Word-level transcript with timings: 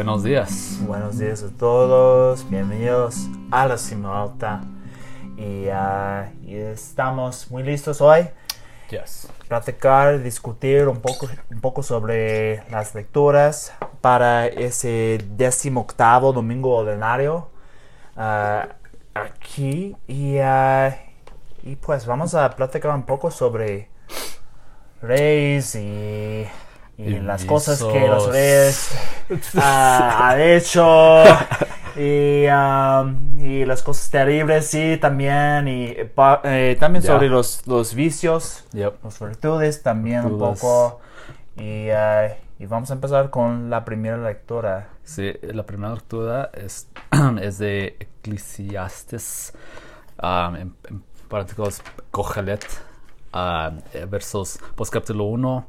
Buenos 0.00 0.24
días. 0.24 0.78
Buenos 0.86 1.18
días 1.18 1.42
a 1.42 1.50
todos, 1.50 2.48
bienvenidos 2.48 3.28
a 3.50 3.66
la 3.66 3.76
Cima 3.76 4.22
Alta. 4.22 4.62
Y, 5.36 5.68
ah, 5.68 6.30
y 6.42 6.54
estamos 6.56 7.50
muy 7.50 7.62
listos 7.62 8.00
hoy 8.00 8.26
Yes. 8.88 9.28
platicar, 9.46 10.22
discutir 10.22 10.88
un 10.88 11.02
poco, 11.02 11.28
un 11.50 11.60
poco 11.60 11.82
sobre 11.82 12.62
las 12.70 12.94
lecturas 12.94 13.74
para 14.00 14.46
ese 14.46 15.22
décimo 15.36 15.82
octavo 15.82 16.32
domingo 16.32 16.76
ordinario 16.76 17.50
ah, 18.16 18.68
aquí. 19.12 19.98
Y, 20.08 20.38
ah, 20.38 20.96
y 21.62 21.76
pues 21.76 22.06
vamos 22.06 22.34
a 22.34 22.48
platicar 22.56 22.94
un 22.94 23.04
poco 23.04 23.30
sobre 23.30 23.90
reyes 25.02 25.74
y, 25.74 26.46
y 27.06 27.20
las 27.20 27.44
cosas 27.44 27.82
que 27.82 28.06
los 28.06 28.26
visos. 28.26 28.32
reyes 28.32 28.90
ah, 29.56 30.30
han 30.30 30.40
hecho. 30.40 31.22
Y, 31.96 32.46
um, 32.46 33.40
y 33.40 33.64
las 33.64 33.82
cosas 33.82 34.10
terribles, 34.10 34.66
sí, 34.66 34.96
también. 35.00 35.66
Y 35.68 35.94
pa- 36.14 36.40
eh, 36.44 36.76
también 36.78 37.02
Ya. 37.04 37.12
sobre 37.12 37.28
los, 37.28 37.66
los 37.66 37.94
vicios 37.94 38.64
Yep. 38.72 39.04
las 39.04 39.18
virtudes 39.20 39.82
también 39.82 40.24
un 40.24 40.38
Virtudes. 40.38 40.60
poco. 40.60 41.00
Y, 41.56 41.88
eh, 41.90 42.36
y 42.58 42.66
vamos 42.66 42.90
a 42.90 42.94
empezar 42.94 43.30
con 43.30 43.70
la 43.70 43.84
primera 43.84 44.16
lectura. 44.16 44.88
Sí, 45.04 45.32
la 45.42 45.64
primera 45.64 45.92
lectura 45.94 46.50
es, 46.54 46.88
es 47.42 47.58
de 47.58 47.96
Eclesiastes, 47.98 49.52
um, 50.22 50.54
en, 50.56 50.74
en 50.88 51.02
partículas 51.28 51.82
Cogelet, 52.10 52.64
eh, 53.34 54.06
versos, 54.08 54.58
pues 54.76 54.90
capítulo 54.90 55.24
1, 55.24 55.66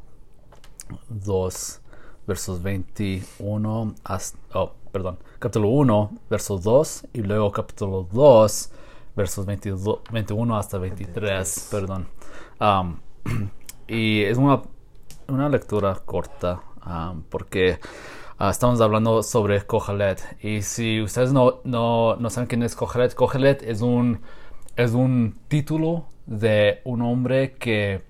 2, 1.09 1.81
versos 2.27 2.61
21, 2.61 3.95
hasta, 4.03 4.37
oh, 4.53 4.73
perdón, 4.91 5.17
capítulo 5.39 5.69
1, 5.69 6.11
versos 6.29 6.63
2, 6.63 7.07
y 7.13 7.21
luego 7.21 7.51
capítulo 7.51 8.07
2, 8.11 8.71
versos 9.15 9.45
22, 9.45 9.99
21 10.11 10.57
hasta 10.57 10.77
23, 10.77 11.67
perdón. 11.71 12.07
Um, 12.59 12.99
y 13.87 14.21
es 14.21 14.37
una, 14.37 14.61
una 15.27 15.49
lectura 15.49 15.95
corta, 16.05 16.61
um, 16.85 17.23
porque 17.23 17.79
ah, 18.37 18.49
estamos 18.49 18.79
hablando 18.81 19.23
sobre 19.23 19.65
Kohelet. 19.65 20.37
Y 20.41 20.61
si 20.61 21.01
ustedes 21.01 21.33
no, 21.33 21.59
no, 21.63 22.15
no 22.15 22.29
saben 22.29 22.47
quién 22.47 22.63
es 22.63 22.75
Kohelet, 22.75 23.13
Kohelet 23.15 23.63
es 23.63 23.81
un, 23.81 24.21
es 24.75 24.91
un 24.91 25.37
título 25.47 26.05
de 26.25 26.81
un 26.85 27.01
hombre 27.01 27.53
que 27.53 28.09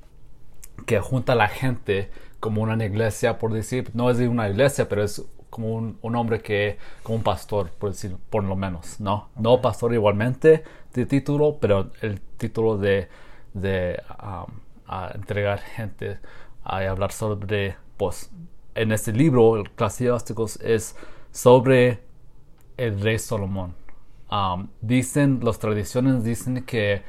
que 0.85 0.99
junta 0.99 1.33
a 1.33 1.35
la 1.35 1.47
gente 1.47 2.09
como 2.41 2.63
una 2.63 2.83
iglesia, 2.83 3.39
por 3.39 3.53
decir, 3.53 3.91
no 3.93 4.09
es 4.09 4.17
de 4.17 4.27
una 4.27 4.49
iglesia, 4.49 4.89
pero 4.89 5.03
es 5.03 5.23
como 5.49 5.75
un, 5.75 5.97
un 6.01 6.15
hombre 6.15 6.41
que, 6.41 6.77
como 7.03 7.17
un 7.19 7.23
pastor, 7.23 7.69
por 7.69 7.91
decir, 7.91 8.17
por 8.29 8.43
lo 8.43 8.55
menos, 8.57 8.99
¿no? 8.99 9.29
No 9.37 9.61
pastor 9.61 9.93
igualmente 9.93 10.63
de 10.93 11.05
título, 11.05 11.57
pero 11.61 11.91
el 12.01 12.19
título 12.37 12.77
de, 12.77 13.07
de 13.53 14.01
um, 14.21 14.53
a 14.87 15.11
entregar 15.13 15.59
gente 15.59 16.19
a 16.63 16.77
hablar 16.77 17.11
sobre, 17.11 17.77
pues, 17.95 18.31
en 18.75 18.91
este 18.91 19.13
libro, 19.13 19.57
el 19.57 19.67
Eclesiásticos, 19.67 20.59
es 20.61 20.95
sobre 21.31 21.99
el 22.77 22.99
rey 22.99 23.19
Salomón. 23.19 23.75
Um, 24.31 24.69
dicen, 24.81 25.41
las 25.43 25.59
tradiciones 25.59 26.23
dicen 26.23 26.63
que 26.63 27.03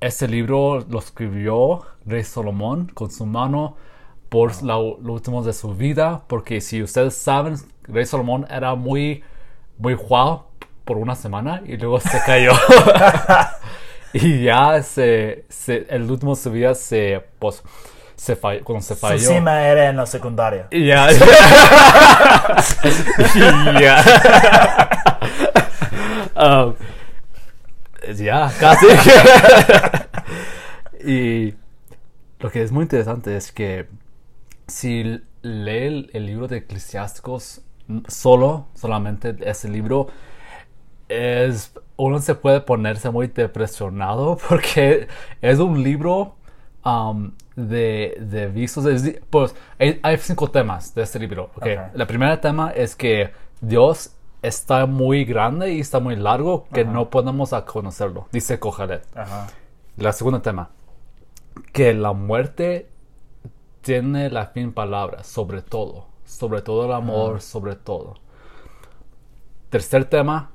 este 0.00 0.26
libro 0.26 0.80
lo 0.80 0.98
escribió 0.98 1.82
Rey 2.06 2.24
Salomón 2.24 2.90
con 2.94 3.10
su 3.10 3.26
mano 3.26 3.76
por 4.30 4.62
lo 4.62 4.78
último 5.12 5.42
de 5.42 5.52
su 5.52 5.74
vida, 5.74 6.22
porque 6.26 6.60
si 6.62 6.82
ustedes 6.82 7.14
saben, 7.14 7.56
Rey 7.82 8.06
Salomón 8.06 8.46
era 8.50 8.74
muy, 8.76 9.22
muy 9.76 9.92
guau 9.94 10.44
por 10.86 10.96
una 10.96 11.14
semana 11.16 11.60
y 11.66 11.76
luego 11.76 12.00
se 12.00 12.18
cayó. 12.24 12.52
y 14.14 14.42
ya 14.44 14.82
se, 14.82 15.44
se- 15.50 15.86
el 15.90 16.10
último 16.10 16.34
de 16.34 16.40
su 16.40 16.50
vida 16.50 16.74
se, 16.74 17.22
pues, 17.38 17.62
se 18.16 18.36
falló, 18.36 18.64
cuando 18.64 18.82
se 18.82 18.94
Su 18.94 19.00
falló. 19.00 19.18
cima 19.28 19.62
era 19.66 19.88
en 19.88 19.96
la 19.96 20.06
secundaria. 20.06 20.68
Ya. 20.70 21.08
Ya. 23.80 24.02
Um, 26.36 26.74
ya, 28.16 28.50
casi. 28.58 28.86
y 31.04 31.54
lo 32.38 32.50
que 32.50 32.62
es 32.62 32.72
muy 32.72 32.82
interesante 32.84 33.36
es 33.36 33.52
que 33.52 33.86
si 34.70 35.02
lee 35.42 35.86
el, 35.86 36.10
el 36.14 36.26
libro 36.26 36.48
de 36.48 36.58
Eclesiásticos 36.58 37.62
solo, 38.08 38.68
solamente 38.74 39.36
ese 39.42 39.68
libro, 39.68 40.06
es, 41.08 41.72
uno 41.96 42.18
se 42.20 42.34
puede 42.34 42.60
ponerse 42.60 43.10
muy 43.10 43.26
depresionado 43.28 44.38
porque 44.48 45.08
es 45.42 45.58
un 45.58 45.82
libro 45.82 46.36
um, 46.84 47.32
de, 47.56 48.16
de 48.20 48.46
visos. 48.48 49.02
di- 49.02 49.18
pues 49.28 49.54
hay, 49.78 49.98
hay 50.02 50.16
cinco 50.18 50.50
temas 50.50 50.94
de 50.94 51.02
este 51.02 51.18
libro. 51.18 51.50
ok. 51.56 51.62
Ok. 51.62 51.68
La 51.94 52.06
primera 52.06 52.40
tema 52.40 52.70
es 52.70 52.94
que 52.94 53.32
Dios 53.60 54.12
está 54.42 54.86
muy 54.86 55.24
grande 55.24 55.72
y 55.74 55.80
está 55.80 56.00
muy 56.00 56.16
largo 56.16 56.66
que 56.72 56.84
no 56.84 57.10
podemos 57.10 57.50
conocerlo, 57.66 58.28
dice 58.32 58.58
Kohelet. 58.58 59.04
Ajá. 59.14 59.48
La 59.96 60.12
segunda 60.12 60.40
tema, 60.40 60.70
que 61.72 61.92
la 61.92 62.12
muerte 62.14 62.88
tiene 63.80 64.30
la 64.30 64.46
fin 64.46 64.72
palabra 64.72 65.24
sobre 65.24 65.62
todo, 65.62 66.06
sobre 66.24 66.62
todo 66.62 66.86
el 66.86 66.92
amor, 66.92 67.40
sobre 67.40 67.76
todo. 67.76 68.14
Tercer 69.70 70.04
tema, 70.04 70.50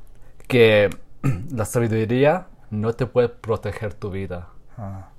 que 0.47 0.89
la 1.51 1.65
sabiduría 1.65 2.47
no 2.69 2.93
te 2.93 3.05
puede 3.05 3.29
proteger 3.29 3.93
tu 3.93 4.11
vida. 4.11 4.49
Ah. 4.77 5.09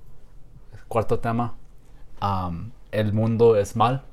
Cuarto 0.89 1.19
tema, 1.19 1.57
el 2.93 3.13
mundo 3.13 3.57
es 3.57 3.75
mal, 3.75 4.05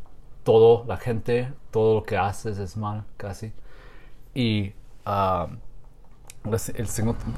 todo, 0.43 0.85
la 0.87 0.97
gente, 0.97 1.53
todo 1.71 1.95
lo 1.95 2.03
que 2.03 2.17
haces 2.17 2.57
es 2.57 2.77
mal, 2.77 3.05
casi. 3.17 3.53
Y 4.33 4.73
el, 5.05 6.89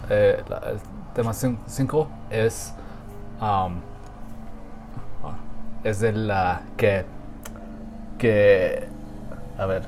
eh, 0.10 0.44
el 0.48 0.80
tema 1.14 1.34
5 1.34 2.08
es, 2.30 2.74
es 5.86 6.00
de 6.02 6.12
la 6.12 6.62
que, 6.78 7.06
que, 8.18 8.84
a 9.58 9.66
ver, 9.66 9.84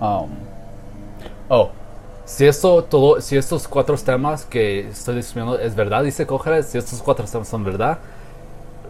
um, 0.00 0.28
oh, 1.48 1.70
si 2.24 2.46
esto 2.46 2.84
todo, 2.84 3.20
si 3.20 3.36
estos 3.36 3.66
cuatro 3.68 3.96
temas 3.96 4.44
que 4.44 4.88
estoy 4.88 5.16
diciendo 5.16 5.58
es 5.58 5.74
verdad, 5.74 6.04
dice 6.04 6.26
Cogelet, 6.26 6.64
si 6.64 6.78
estos 6.78 7.02
cuatro 7.02 7.24
temas 7.26 7.48
son 7.48 7.64
verdad, 7.64 7.98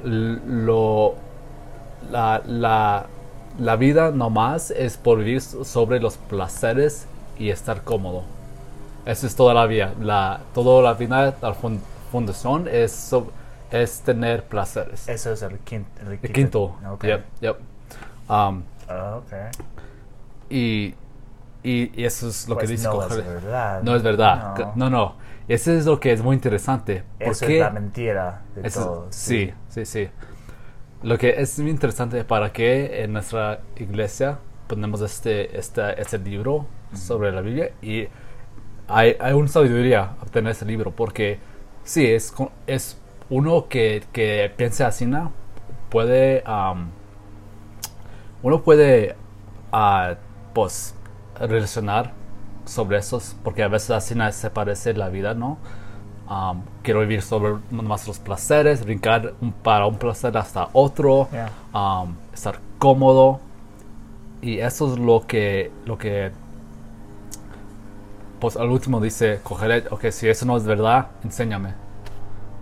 lo, 0.04 1.14
la, 2.10 2.42
la, 2.46 3.06
la 3.58 3.76
vida 3.76 4.10
nomás 4.10 4.70
es 4.70 4.96
por 4.96 5.18
vivir 5.18 5.42
sobre 5.42 6.00
los 6.00 6.16
placeres 6.16 7.06
y 7.38 7.50
estar 7.50 7.82
cómodo. 7.82 8.22
Eso 9.06 9.26
es 9.26 9.34
toda 9.34 9.54
la 9.54 9.66
vida. 9.66 9.92
La, 10.00 10.40
toda 10.54 10.82
la 10.82 10.94
vida, 10.94 11.34
la 11.40 11.54
fun- 11.54 11.80
fundación 12.12 12.68
es, 12.70 12.92
so- 12.92 13.30
es 13.70 14.00
tener 14.00 14.44
placeres. 14.44 15.08
Eso 15.08 15.32
es 15.32 15.42
el 15.42 15.58
quinto. 15.60 15.88
El 16.02 16.12
El 16.22 16.32
quinto. 16.32 16.76
Ok. 16.90 17.04
Yep, 17.04 17.24
yep. 17.40 17.56
Um, 18.28 18.62
Ah, 18.88 19.16
ok. 19.18 19.32
y, 20.48 20.94
y, 21.62 22.00
y 22.00 22.04
eso 22.04 22.28
es 22.28 22.48
lo 22.48 22.54
Pues 22.56 22.66
que 22.68 22.72
dice 22.72 22.88
no 22.88 23.02
es 23.06 23.16
verdad. 23.16 23.82
No 23.82 23.94
es 23.96 24.02
verdad. 24.02 24.54
No. 24.58 24.72
No, 24.76 24.90
no. 24.90 25.14
Eso 25.48 25.72
es 25.72 25.84
lo 25.86 25.98
que 26.00 26.12
es 26.12 26.22
muy 26.22 26.34
interesante. 26.34 27.02
¿Por 27.18 27.28
Eso 27.28 27.46
es 27.46 27.58
la 27.60 27.70
mentira 27.70 28.42
de 28.54 28.66
Eso- 28.68 28.84
todo. 28.84 29.06
sí, 29.10 29.52
sí, 29.68 29.84
sí. 29.84 30.08
Lo 31.02 31.18
que 31.18 31.40
es 31.40 31.58
muy 31.58 31.70
interesante 31.70 32.22
para 32.24 32.52
que 32.52 33.02
en 33.02 33.12
nuestra 33.12 33.60
iglesia 33.76 34.38
ponemos 34.68 35.00
este, 35.00 35.58
este, 35.58 36.00
este 36.00 36.18
libro 36.18 36.66
sobre 36.94 37.32
la 37.32 37.40
Biblia 37.40 37.70
y 37.82 38.06
hay, 38.86 39.16
hay 39.18 39.32
una 39.32 39.48
sabiduría 39.48 40.12
obtener 40.20 40.52
ese 40.52 40.64
libro 40.66 40.90
porque 40.94 41.38
sí, 41.84 42.06
es, 42.06 42.34
es 42.66 42.98
uno 43.30 43.68
que, 43.68 44.02
que 44.12 44.52
piense 44.56 44.84
así, 44.84 45.06
¿no? 45.06 45.32
puede, 45.88 46.44
uno 48.42 48.62
puede, 48.62 49.16
ah, 49.72 50.14
pues, 50.54 50.94
relacionar 51.38 52.12
sobre 52.64 52.98
esos, 52.98 53.36
porque 53.42 53.62
a 53.62 53.68
veces 53.68 53.90
así 53.90 54.14
na- 54.14 54.30
se 54.32 54.50
parece 54.50 54.94
la 54.94 55.08
vida, 55.08 55.34
¿no? 55.34 55.58
Um, 56.28 56.62
quiero 56.82 57.00
vivir 57.00 57.22
sobre 57.22 57.54
más 57.72 58.06
los 58.06 58.20
placeres, 58.20 58.84
brincar 58.84 59.34
para 59.64 59.86
un 59.86 59.96
placer 59.96 60.36
hasta 60.36 60.68
otro, 60.72 61.28
Yeah. 61.32 61.50
um, 61.74 62.14
estar 62.32 62.60
cómodo. 62.78 63.40
Y 64.40 64.58
eso 64.60 64.92
es 64.92 64.98
lo 65.00 65.26
que, 65.26 65.72
lo 65.86 65.98
que, 65.98 66.30
pues 68.38 68.56
al 68.56 68.70
último 68.70 69.00
dice, 69.00 69.40
cogeré, 69.42 69.84
ok, 69.90 70.06
si 70.10 70.28
eso 70.28 70.46
no 70.46 70.56
es 70.56 70.64
verdad, 70.64 71.08
enséñame. 71.24 71.74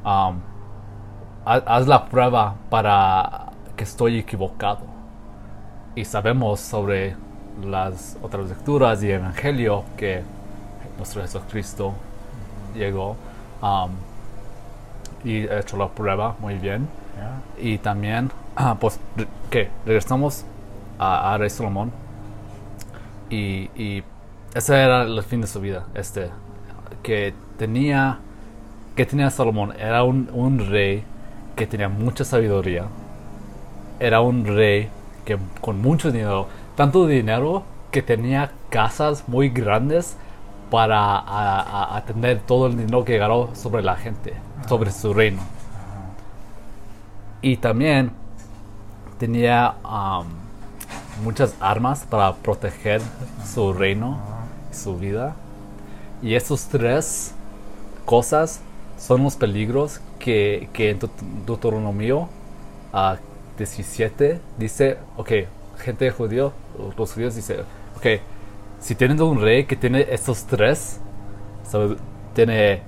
Um, 0.05 0.41
haz, 1.49 1.87
la 1.87 2.06
prueba 2.06 2.55
para 2.69 3.47
que 3.77 3.85
estoy 3.85 4.19
equivocado. 4.19 4.81
Y 5.95 6.05
sabemos 6.05 6.61
sobre 6.61 7.17
las 7.65 8.17
otras 8.23 8.49
lecturas 8.49 9.03
y 9.03 9.11
Evangelio 9.11 9.85
que 9.97 10.23
nuestro 10.97 11.23
Jesucristo 11.23 11.95
llegó 12.75 13.17
um, 13.62 13.91
y 15.25 15.49
ha 15.49 15.61
hecho 15.61 15.77
la 15.77 15.89
prueba 15.89 16.37
muy 16.39 16.55
bien. 16.59 16.87
Yeah. 17.17 17.71
Y 17.73 17.79
también, 17.79 18.31
ah, 18.55 18.77
pues, 18.79 19.00
¿qué? 19.50 19.71
Regresamos 19.87 20.45
a, 20.99 21.35
a 21.35 21.39
Rey 21.39 21.50
Salomón. 21.50 21.91
Y, 23.31 23.71
y 23.75 24.05
ese 24.55 24.77
era 24.77 25.03
el 25.03 25.23
fin 25.23 25.41
de 25.41 25.47
su 25.47 25.61
vida. 25.61 25.87
Este, 25.95 26.31
que 27.03 27.35
tenía, 27.56 28.19
que 28.95 29.05
tenía 29.06 29.31
Salomón. 29.31 29.75
Era 29.79 30.05
un, 30.05 30.31
un 30.33 30.59
rey 30.71 31.05
que 31.58 31.66
tenía 31.66 31.88
mucha 31.90 32.25
sabiduría. 32.25 32.84
Era 34.00 34.20
un 34.22 34.46
rey 34.46 34.88
que 35.26 35.37
con 35.60 35.82
mucho 35.82 36.10
dinero. 36.10 36.46
Tanto 36.76 37.06
dinero 37.06 37.64
que 37.90 38.00
tenía 38.02 38.52
casas 38.70 39.25
muy 39.28 39.50
grandes 39.50 40.16
para 40.70 40.99
a- 41.19 41.60
a- 41.60 41.96
atender 41.96 42.40
todo 42.46 42.66
el 42.69 42.76
dinero 42.78 43.05
que 43.05 43.19
ganó 43.19 43.55
sobre 43.55 43.82
la 43.82 43.96
gente, 43.96 44.32
sobre 44.69 44.90
su 44.93 45.12
reino 45.12 45.43
y 47.40 47.56
también 47.56 48.11
tenía 49.19 49.75
um, 49.84 50.26
muchas 51.25 51.54
armas 51.61 52.04
para 52.04 52.34
proteger 52.34 53.00
su 53.46 53.72
reino, 53.72 54.19
su 54.72 54.96
vida. 54.96 55.37
Y 56.20 56.34
esos 56.34 56.66
tres 56.66 57.32
cosas 58.04 58.61
son 58.99 59.22
los 59.22 59.37
peligros 59.37 60.00
que, 60.19 60.69
que 60.73 60.91
en 60.91 61.00
Deut- 61.00 61.44
Deuteronomio 61.47 62.29
ah, 62.93 63.17
17 63.56 64.41
dice, 64.59 64.99
ok, 65.17 65.31
gente 65.79 66.11
judío, 66.11 66.53
los 66.97 67.12
judíos 67.12 67.35
dice, 67.35 67.61
ok, 67.97 68.06
si 68.81 68.94
tienen 68.94 69.20
un 69.20 69.41
rey 69.41 69.65
que 69.65 69.76
tiene 69.76 70.06
estos 70.11 70.44
tres, 70.44 71.00
sabe, 71.69 71.97
tiene 72.35 72.82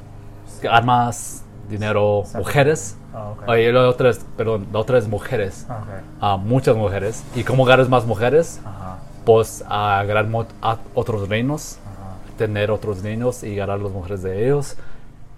armas, 0.70 1.44
dinero, 1.68 2.24
mujeres, 2.34 2.96
Oh, 3.12 3.32
ok. 3.32 3.48
Oye, 3.48 3.72
la 3.72 3.88
otra 3.88 4.10
es, 4.10 4.20
perdón, 4.36 4.68
la 4.72 4.78
otra 4.78 4.96
es 4.96 5.08
mujeres. 5.08 5.66
Ah, 6.20 6.36
muchas 6.36 6.76
mujeres. 6.76 7.24
¿Y 7.34 7.42
cómo 7.42 7.64
ganas 7.64 7.88
más 7.88 8.06
mujeres? 8.06 8.60
Pues 9.24 9.64
a 9.68 10.04
ganar 10.06 10.28
a 10.62 10.78
otros 10.94 11.28
reinos, 11.28 11.78
tener 12.38 12.70
otros 12.70 13.02
reinos 13.02 13.42
y 13.42 13.56
ganar 13.56 13.80
las 13.80 13.90
mujeres 13.90 14.22
de 14.22 14.44
ellos 14.46 14.76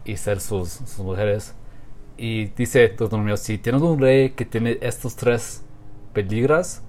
y 0.04 0.18
ser 0.18 0.40
sus, 0.40 0.68
sus 0.70 0.98
mujeres. 0.98 1.54
Y 2.16 2.46
dice 2.46 2.80
Deuteronomio, 2.88 3.36
si 3.36 3.58
tienes 3.58 3.82
un 3.82 3.98
rey 3.98 4.30
que 4.30 4.44
tiene 4.44 4.78
estos 4.82 5.16
tres 5.16 5.62
peligros, 6.12 6.82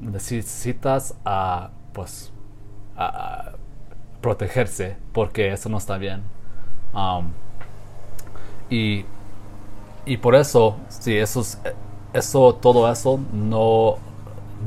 necesitas 0.00 1.14
a, 1.24 1.70
pues, 1.92 2.32
a- 2.96 3.06
a 3.06 3.56
protegerse 4.20 4.96
porque 5.12 5.52
eso 5.52 5.68
no 5.68 5.78
está 5.78 5.98
bien. 5.98 6.22
Y, 8.68 9.04
y 10.06 10.16
por 10.18 10.34
eso, 10.34 10.76
sí, 10.88 11.16
eso, 11.16 11.40
es- 11.40 11.58
eso, 12.12 12.54
todo 12.56 12.90
eso 12.90 13.20
no, 13.32 13.96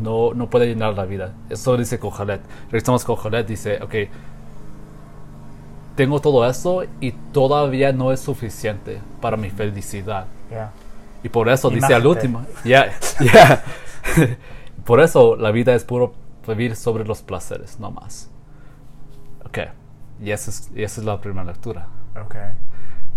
no, 0.01 0.33
no 0.33 0.49
puede 0.49 0.67
llenar 0.67 0.95
la 0.95 1.05
vida. 1.05 1.33
Eso 1.49 1.77
dice 1.77 1.99
Kohelet. 1.99 2.41
Regresamos 2.67 3.03
a 3.03 3.07
Kohelet, 3.07 3.47
dice, 3.47 3.79
ok, 3.81 3.95
tengo 5.95 6.19
todo 6.19 6.47
eso 6.47 6.83
y 6.99 7.11
todavía 7.11 7.91
no 7.93 8.11
es 8.11 8.19
suficiente 8.19 8.99
para 9.21 9.37
mi 9.37 9.49
felicidad. 9.49 10.25
Yeah. 10.49 10.71
Y 11.23 11.29
por 11.29 11.49
eso 11.49 11.69
dice 11.69 11.93
al 11.93 12.05
último, 12.05 12.45
ya. 12.63 12.91
por 14.85 14.99
eso 14.99 15.35
la 15.35 15.51
vida 15.51 15.73
es 15.73 15.83
puro 15.83 16.13
vivir 16.47 16.75
sobre 16.75 17.05
los 17.05 17.21
placeres, 17.21 17.79
no 17.79 17.91
más. 17.91 18.29
Ok, 19.45 19.59
y 20.21 20.31
esa 20.31 20.51
es, 20.51 20.69
y 20.75 20.83
esa 20.83 21.01
es 21.01 21.05
la 21.05 21.21
primera 21.21 21.45
lectura. 21.45 21.87
Ok. 22.21 22.35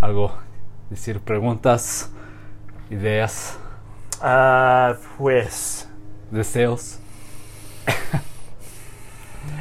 Algo, 0.00 0.32
decir 0.90 1.20
preguntas, 1.20 2.10
ideas, 2.90 3.58
Ah, 4.20 4.94
pues. 5.18 5.88
deseos. 6.30 6.98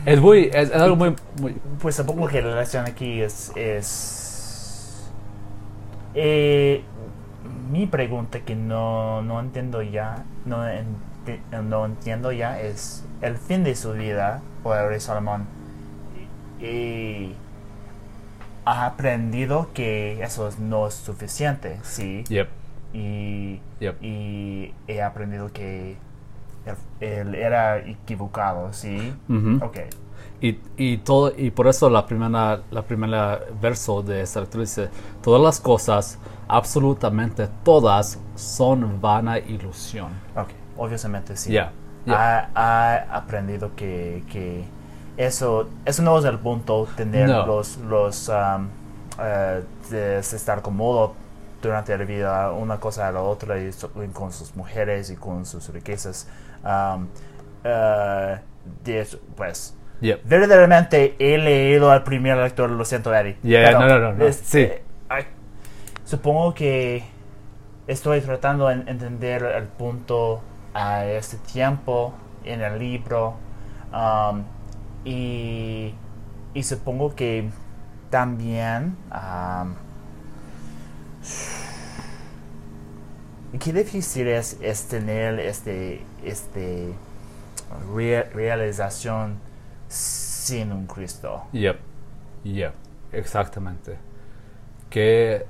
es 0.05 0.19
muy, 0.21 0.45
es, 0.53 0.69
es 0.69 0.75
algo 0.75 0.95
muy, 0.95 1.15
muy, 1.41 1.55
Pues 1.81 1.97
tampoco 1.97 2.27
que 2.27 2.41
la 2.41 2.49
relación 2.49 2.85
aquí 2.85 3.21
es. 3.21 3.51
es 3.55 5.11
eh, 6.13 6.83
mi 7.71 7.87
pregunta 7.87 8.39
que 8.41 8.55
no, 8.55 9.21
no 9.21 9.39
entiendo 9.39 9.81
ya. 9.81 10.23
No, 10.45 10.63
enti- 10.65 11.39
no 11.63 11.85
entiendo 11.85 12.31
ya 12.31 12.59
es 12.61 13.03
el 13.21 13.35
fin 13.37 13.63
de 13.63 13.75
su 13.75 13.93
vida 13.93 14.41
por 14.63 14.77
el 14.77 14.89
rey 14.89 14.99
Salomón. 14.99 15.45
Y 16.61 17.33
ha 18.65 18.85
aprendido 18.85 19.69
que 19.73 20.21
eso 20.23 20.47
es- 20.47 20.59
no 20.59 20.88
es 20.88 20.93
suficiente, 20.93 21.77
sí. 21.83 22.23
yep, 22.29 22.49
Y, 22.93 23.59
Yep. 23.81 24.01
y 24.01 24.73
he 24.88 25.01
aprendido 25.01 25.51
que 25.51 25.97
era 27.00 27.77
equivocado, 27.79 28.71
sí. 28.73 29.13
ujú. 29.29 29.63
Ok. 29.65 29.77
Y, 30.41 30.59
y 30.77 30.97
todo 30.97 31.31
y 31.35 31.50
por 31.51 31.67
eso 31.67 31.89
la 31.89 32.06
primera 32.06 32.62
la 32.69 32.81
primera 32.81 33.39
verso 33.62 34.01
de 34.01 34.21
esta 34.21 34.41
lectura 34.41 34.62
dice 34.62 34.89
todas 35.23 35.41
las 35.41 35.59
cosas 35.62 36.19
absolutamente 36.50 37.47
todas 37.63 38.19
son 38.35 39.00
vana 39.01 39.39
ilusión 39.39 40.07
Ok, 40.35 40.50
obviamente 40.77 41.38
sí. 41.38 41.53
Ya, 41.53 41.71
ya. 42.06 42.50
Ha, 42.53 42.95
ha 43.07 43.17
aprendido 43.17 43.75
que, 43.75 44.23
que 44.29 44.65
eso, 45.17 45.69
eso 45.85 46.03
no 46.03 46.17
es 46.19 46.25
el 46.25 46.38
punto, 46.39 46.88
tener 46.97 47.29
No. 47.29 47.45
los, 47.45 47.77
los 47.77 48.27
um, 48.29 48.67
eh, 49.19 49.63
de 49.89 50.19
estar 50.19 50.62
cómodo 50.62 51.13
durante 51.62 51.97
la 51.97 52.03
vida, 52.03 52.51
una 52.51 52.77
cosa 52.79 53.07
a 53.07 53.12
la 53.13 53.21
otra, 53.21 53.57
y 53.57 53.71
so- 53.71 53.89
y 54.03 54.07
con 54.09 54.31
sus 54.33 54.56
mujeres 54.56 55.09
y 55.09 55.15
con 55.15 55.45
sus 55.45 55.69
riquezas. 55.69 56.27
Um, 56.65 57.07
eh, 57.63 58.39
de 58.83 59.07
pues, 59.35 59.77
Yep. 60.01 60.21
verdaderamente 60.25 61.15
he 61.19 61.38
leído 61.38 61.91
al 61.91 62.03
primer 62.03 62.38
lector, 62.38 62.69
lo 62.69 62.84
siento, 62.84 63.13
Eddie. 63.13 63.38
Pero, 63.41 63.79
no, 63.79 63.88
no, 63.88 64.00
no, 64.00 64.13
no, 64.13 64.25
es- 64.25 64.36
sí. 64.38 64.62
eh, 64.62 64.84
ay, 65.10 65.25
supongo 66.03 66.53
que 66.53 67.03
estoy 67.88 68.19
tratando 68.22 68.67
de 68.67 68.74
en- 68.75 68.88
entender 68.89 69.43
el 69.43 69.63
punto 69.65 70.41
a 70.74 71.05
este 71.05 71.38
tiempo 71.38 72.13
en 72.43 72.62
el 72.62 72.77
libro 72.77 73.36
um, 73.93 74.43
y, 75.05 75.93
y 76.53 76.63
supongo 76.63 77.15
que 77.15 77.50
también 78.10 78.98
um, 79.12 79.74
qué 83.59 83.74
difícil 83.74 84.27
es, 84.27 84.57
es 84.62 84.88
tener 84.88 85.39
este, 85.39 86.03
este 86.24 86.93
rea- 87.95 88.29
realización 88.33 89.39
sin 89.88 90.71
un 90.71 90.88
Cristo. 90.88 91.43
Yep. 91.53 91.77
Yep. 92.43 92.74
Exactamente. 93.13 93.97
Qué 94.89 95.45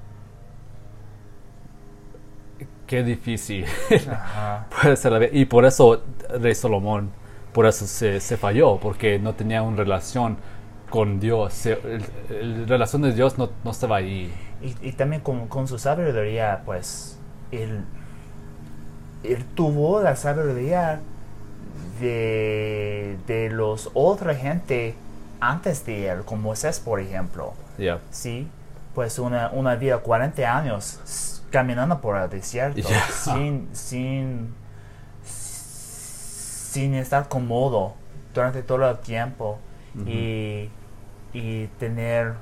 qué 2.88 3.04
difícil 3.04 3.66
Ajá. 4.10 4.68
puede 4.82 4.96
ser 4.96 5.12
la 5.12 5.20
vida. 5.20 5.30
Y 5.34 5.46
por 5.46 5.66
eso 5.66 6.04
Rey 6.40 6.56
Salomón, 6.56 7.12
por 7.54 7.66
eso 7.66 7.86
se, 7.88 8.20
se 8.20 8.38
falló, 8.38 8.78
porque 8.80 9.20
no 9.20 9.34
tenía 9.34 9.62
una 9.64 9.78
relación 9.78 10.38
con 10.90 11.20
Dios. 11.20 11.66
La 12.30 12.66
relación 12.68 13.02
de 13.02 13.14
Dios 13.14 13.38
no, 13.38 13.50
no 13.64 13.72
estaba 13.72 13.98
ahí. 13.98 14.32
Y, 14.62 14.90
y 14.90 14.92
también 14.94 15.22
con, 15.22 15.48
con 15.48 15.68
su 15.68 15.78
sabiduría, 15.80 16.62
pues, 16.66 17.15
él, 17.52 17.84
él 19.24 19.46
tuvo 19.56 20.02
la 20.02 20.16
sabiduría 20.16 21.00
de, 22.00 23.18
de 23.28 23.50
los 23.50 23.90
otra 23.94 24.36
gente 24.36 24.96
antes 25.40 25.86
de 25.86 26.08
él, 26.08 26.24
como 26.26 26.44
Moisés, 26.44 26.80
por 26.80 27.00
ejemplo. 27.00 27.54
Sí, 28.12 28.48
pues 28.94 29.20
una, 29.20 29.50
una 29.52 29.76
vida 29.76 29.98
40 30.00 30.58
años 30.58 31.42
caminando 31.52 32.00
por 32.02 32.18
el 32.18 32.30
desierto, 32.30 32.82
Yeah. 32.82 33.08
sin, 33.10 33.70
sin, 33.74 34.54
sin 35.24 36.94
estar 36.96 37.28
cómodo 37.28 37.94
durante 38.34 38.64
todo 38.64 38.90
el 38.90 38.98
tiempo 39.00 39.60
y, 40.06 40.70
y 41.34 41.68
tener 41.80 42.34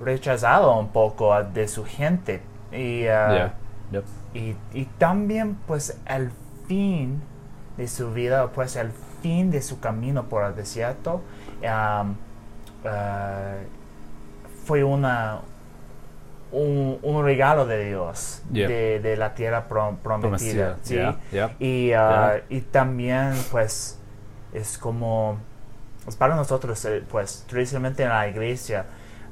rechazado 0.00 0.78
un 0.78 0.88
poco 0.88 1.42
de 1.44 1.68
su 1.68 1.84
gente. 1.84 2.40
Y, 2.72 3.06
ah, 3.06 3.28
Yeah. 3.32 3.54
Yep. 3.92 4.04
y, 4.34 4.56
y 4.74 4.84
también 4.98 5.56
pues 5.66 5.98
el 6.06 6.30
fin 6.66 7.20
de 7.76 7.86
su 7.88 8.12
vida, 8.12 8.48
pues 8.48 8.74
el 8.76 8.90
fin 9.22 9.50
de 9.50 9.62
su 9.62 9.78
camino 9.80 10.24
por 10.24 10.44
el 10.44 10.54
desierto 10.56 11.22
um, 11.62 12.14
ah, 12.84 13.54
fue 14.64 14.82
una 14.84 15.40
un, 16.52 16.98
un 17.02 17.24
regalo 17.24 17.66
de 17.66 17.86
Dios 17.86 18.42
de, 18.68 19.00
de 19.00 19.16
la 19.16 19.34
tierra 19.34 19.68
pro- 19.68 19.96
prometida. 20.02 20.76
¿sí? 20.82 20.94
Yeah. 20.94 21.18
Yeah. 21.32 21.56
Y, 21.58 21.92
ah, 21.92 22.36
y 22.48 22.60
también 22.62 23.32
pues 23.50 23.98
es 24.52 24.78
como, 24.78 25.38
es 26.06 26.16
para 26.16 26.34
nosotros, 26.36 26.82
eh, 26.86 27.02
pues 27.10 27.44
tradicionalmente 27.48 28.04
en 28.04 28.08
la 28.10 28.28
iglesia, 28.28 28.86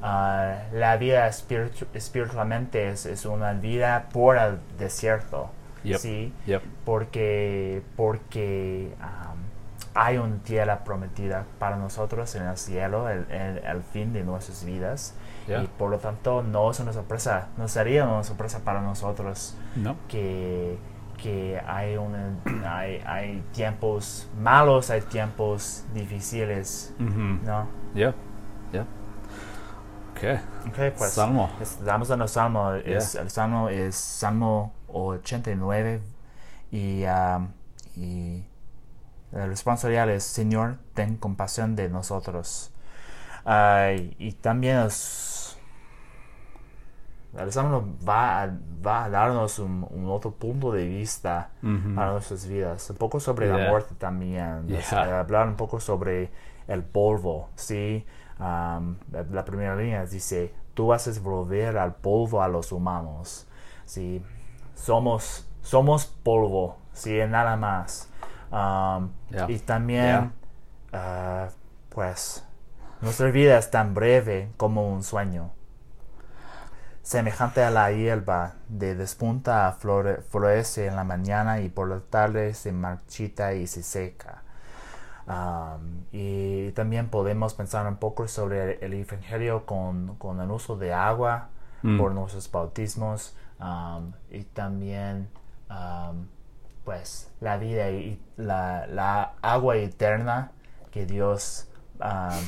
ah, 0.05 0.59
la 0.73 0.97
vida 0.99 1.27
espiritu- 1.29 1.87
espiritualmente 1.95 2.89
es, 2.91 3.07
es 3.07 3.25
una 3.27 3.53
vida 3.55 4.09
por 4.13 4.37
el 4.37 4.59
desierto. 4.79 5.51
Yep. 5.85 5.99
¿sí? 5.99 6.33
Yep. 6.47 6.63
porque 6.87 7.83
porque 7.95 8.95
am, 9.03 9.37
hay 9.95 10.17
una 10.17 10.37
tierra 10.39 10.83
prometida 10.83 11.45
para 11.59 11.77
nosotros 11.77 12.35
en 12.37 12.45
el 12.45 12.57
cielo 12.57 13.09
el, 13.11 13.27
el- 13.31 13.59
el 13.59 13.83
fin 13.83 14.13
de 14.13 14.23
nuestras 14.25 14.65
vidas 14.65 15.15
Yeah. 15.47 15.63
y 15.63 15.67
por 15.67 15.91
lo 15.91 15.99
tanto 15.99 16.43
no 16.43 16.71
es 16.71 16.81
una 16.81 16.95
sorpresa 16.95 17.49
no 17.59 17.69
sería 17.69 18.07
una 18.09 18.25
sorpresa 18.25 18.61
para 18.65 18.81
nosotros 18.81 19.55
No. 19.77 19.95
que 20.09 20.79
que 21.23 21.61
hay 21.67 21.99
una 21.99 22.31
hay, 22.67 23.03
hay 23.05 23.45
tiempos 23.53 24.27
malos 24.41 24.89
hay 24.89 25.03
tiempos 25.03 25.85
difíciles 25.93 26.95
no. 26.99 27.67
Yeah. 27.95 28.15
Okay. 30.17 30.37
Ok, 30.69 30.95
pues 30.97 31.11
Salmo. 31.13 31.51
Estamos 31.61 32.11
en 32.11 32.21
el 32.23 32.29
Salmo. 32.29 32.73
es- 32.75 33.15
el 33.17 33.31
Salmo 33.31 33.69
es 33.69 33.95
Salmo 33.97 34.73
89 34.89 36.01
y, 36.71 37.05
um, 37.05 37.49
y 37.97 38.45
el 39.33 39.49
responsorial 39.49 40.09
es 40.11 40.23
Señor, 40.25 40.77
ten 40.95 41.17
compasión 41.17 41.75
de 41.77 41.89
nosotros. 41.89 42.71
Y 44.19 44.33
también 44.41 44.79
es, 44.79 45.59
el 47.37 47.53
Salmo 47.53 47.97
va 48.09 48.43
a, 48.45 48.51
va 48.87 49.05
a 49.05 49.11
darnos 49.11 49.59
un, 49.59 49.87
un 49.91 50.09
otro 50.09 50.31
punto 50.31 50.71
de 50.73 50.87
vista 50.87 51.51
para 51.97 52.13
nuestras 52.13 52.47
vidas. 52.47 52.89
Un 52.91 52.97
poco 52.97 53.19
sobre 53.21 53.49
la 53.49 53.57
muerte 53.71 53.95
también. 53.97 54.67
Yeah. 54.69 54.79
O 54.79 54.83
sea, 54.83 55.21
hablar 55.21 55.49
un 55.49 55.57
poco 55.57 55.81
sobre 55.81 56.31
el 56.69 56.83
polvo, 56.85 57.51
¿sí? 57.57 58.07
Um, 58.41 58.97
la, 59.13 59.45
primera 59.45 59.77
línea 59.77 60.05
dice, 60.07 60.53
tú 60.75 60.93
haces 60.93 61.23
volver 61.23 61.79
al 61.79 61.95
polvo 61.95 62.43
a 62.43 62.49
los 62.49 62.73
humanos, 62.73 63.47
¿sí? 63.87 64.25
Somos, 64.75 65.47
somos 65.63 66.07
polvo, 66.07 66.79
¿sí? 66.93 67.19
Nada 67.29 67.57
más. 67.57 68.11
Um, 68.51 69.11
Yeah. 69.31 69.47
Y 69.51 69.59
también, 69.61 70.33
ah, 70.93 71.49
pues, 71.91 72.45
nuestra 73.01 73.31
vida 73.33 73.59
es 73.59 73.71
tan 73.71 73.95
breve 73.95 74.53
como 74.57 74.89
un 74.93 75.03
sueño 75.03 75.51
semejante 77.03 77.63
a 77.63 77.71
la 77.71 77.93
hierba, 77.93 78.55
de 78.69 78.95
despunta 78.95 79.69
a 79.69 79.79
flore- 79.79 80.23
florece 80.23 80.87
en 80.87 80.97
la 80.97 81.05
mañana 81.05 81.61
y 81.61 81.69
por 81.69 81.89
la 81.89 82.01
tarde 82.01 82.55
se 82.55 82.73
marchita 82.73 83.55
y 83.55 83.67
se 83.67 83.83
seca. 83.83 84.44
Um, 85.27 86.05
y 86.13 86.71
también 86.73 87.09
podemos 87.09 87.55
pensar 87.55 87.87
un 87.87 87.97
poco 87.97 88.29
sobre 88.29 88.85
el 88.85 88.93
Evangelio 88.93 89.65
con, 89.65 90.17
con 90.17 90.41
el 90.41 90.51
uso 90.51 90.77
de 90.77 90.93
agua 90.93 91.49
Mm. 91.85 91.99
por 91.99 92.13
nuestros 92.13 92.51
bautismos 92.51 93.35
um, 93.61 94.13
y 94.31 94.45
también 94.45 95.29
um, 95.69 96.27
pues 96.83 97.31
la 97.43 97.59
vida 97.59 97.91
y 97.91 98.19
la, 98.39 98.87
la 98.87 99.35
agua 99.43 99.77
eterna 99.77 100.51
que 100.91 101.05
Dios 101.05 101.69
ah, 102.01 102.41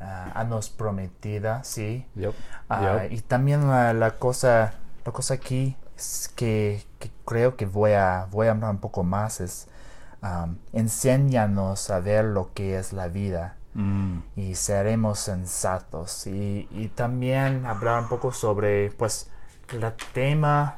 ha 0.00 0.44
nos 0.44 0.68
prometida, 0.68 1.62
sí. 1.62 2.06
Yep. 2.16 2.34
Ah, 2.68 3.02
Yep. 3.04 3.12
Y 3.12 3.20
también 3.20 3.68
la, 3.68 3.92
la 3.92 4.12
cosa, 4.12 4.74
la 5.06 5.12
cosa 5.12 5.34
aquí 5.34 5.76
es 5.96 6.32
que, 6.34 6.84
que 6.98 7.10
creo 7.24 7.56
que 7.56 7.66
voy 7.66 7.92
a, 7.92 8.26
voy 8.32 8.48
a 8.48 8.50
hablar 8.50 8.70
un 8.70 8.78
poco 8.78 9.04
más 9.04 9.40
es 9.40 9.68
um, 10.24 10.56
enséñanos 10.72 11.90
a 11.90 12.00
ver 12.00 12.24
lo 12.24 12.52
que 12.54 12.78
es 12.78 12.92
la 12.92 13.06
vida 13.08 13.56
Mm. 13.76 14.18
y 14.36 14.54
seremos 14.54 15.18
sensatos 15.18 16.28
y, 16.28 16.68
y 16.70 16.88
también 16.94 17.66
hablar 17.66 18.02
un 18.04 18.08
poco 18.08 18.30
sobre 18.30 18.92
pues 18.92 19.28
el 19.72 19.84
tema 20.12 20.76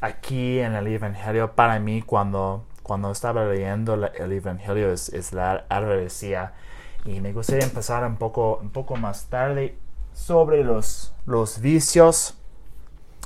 aquí 0.00 0.60
en 0.60 0.74
el 0.76 0.86
Evangelio 0.86 1.56
para 1.56 1.80
mí 1.80 2.02
cuando, 2.02 2.64
cuando 2.84 3.10
estaba 3.10 3.44
leyendo 3.46 3.96
la- 3.96 4.06
el 4.16 4.30
Evangelio 4.30 4.92
es, 4.92 5.08
es 5.08 5.32
la 5.32 5.64
advertencia 5.68 6.52
y 7.04 7.20
me 7.20 7.32
gustaría 7.32 7.64
empezar 7.64 8.04
un 8.06 8.14
poco, 8.14 8.58
un 8.62 8.70
poco 8.70 8.94
más 8.96 9.24
tarde 9.24 9.76
sobre 10.14 10.62
los, 10.62 11.12
los 11.26 11.60
vicios, 11.60 12.36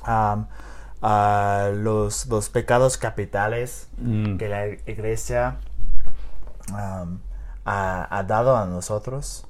um, 0.08 0.46
ah, 1.06 1.70
los, 1.73 2.26
los 2.26 2.49
pecados 2.49 2.96
capitales 2.99 3.88
Mm. 3.99 4.37
que 4.38 4.49
la 4.49 4.66
iglesia 4.66 5.58
um, 6.70 7.18
ha, 7.64 8.08
ha 8.11 8.23
dado 8.25 8.56
a 8.56 8.64
nosotros 8.66 9.46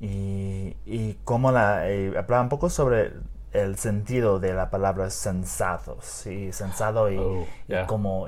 y, 0.00 0.76
y 0.86 1.18
cómo 1.24 1.50
la, 1.50 1.90
y 1.90 2.14
hablar 2.14 2.42
un 2.42 2.48
poco 2.48 2.68
sobre 2.70 3.12
el 3.52 3.78
sentido 3.78 4.38
de 4.38 4.52
la 4.52 4.68
palabra 4.70 5.08
sensatos 5.10 6.26
y 6.26 6.52
sensato 6.52 7.10
y, 7.10 7.16
Oh, 7.16 7.46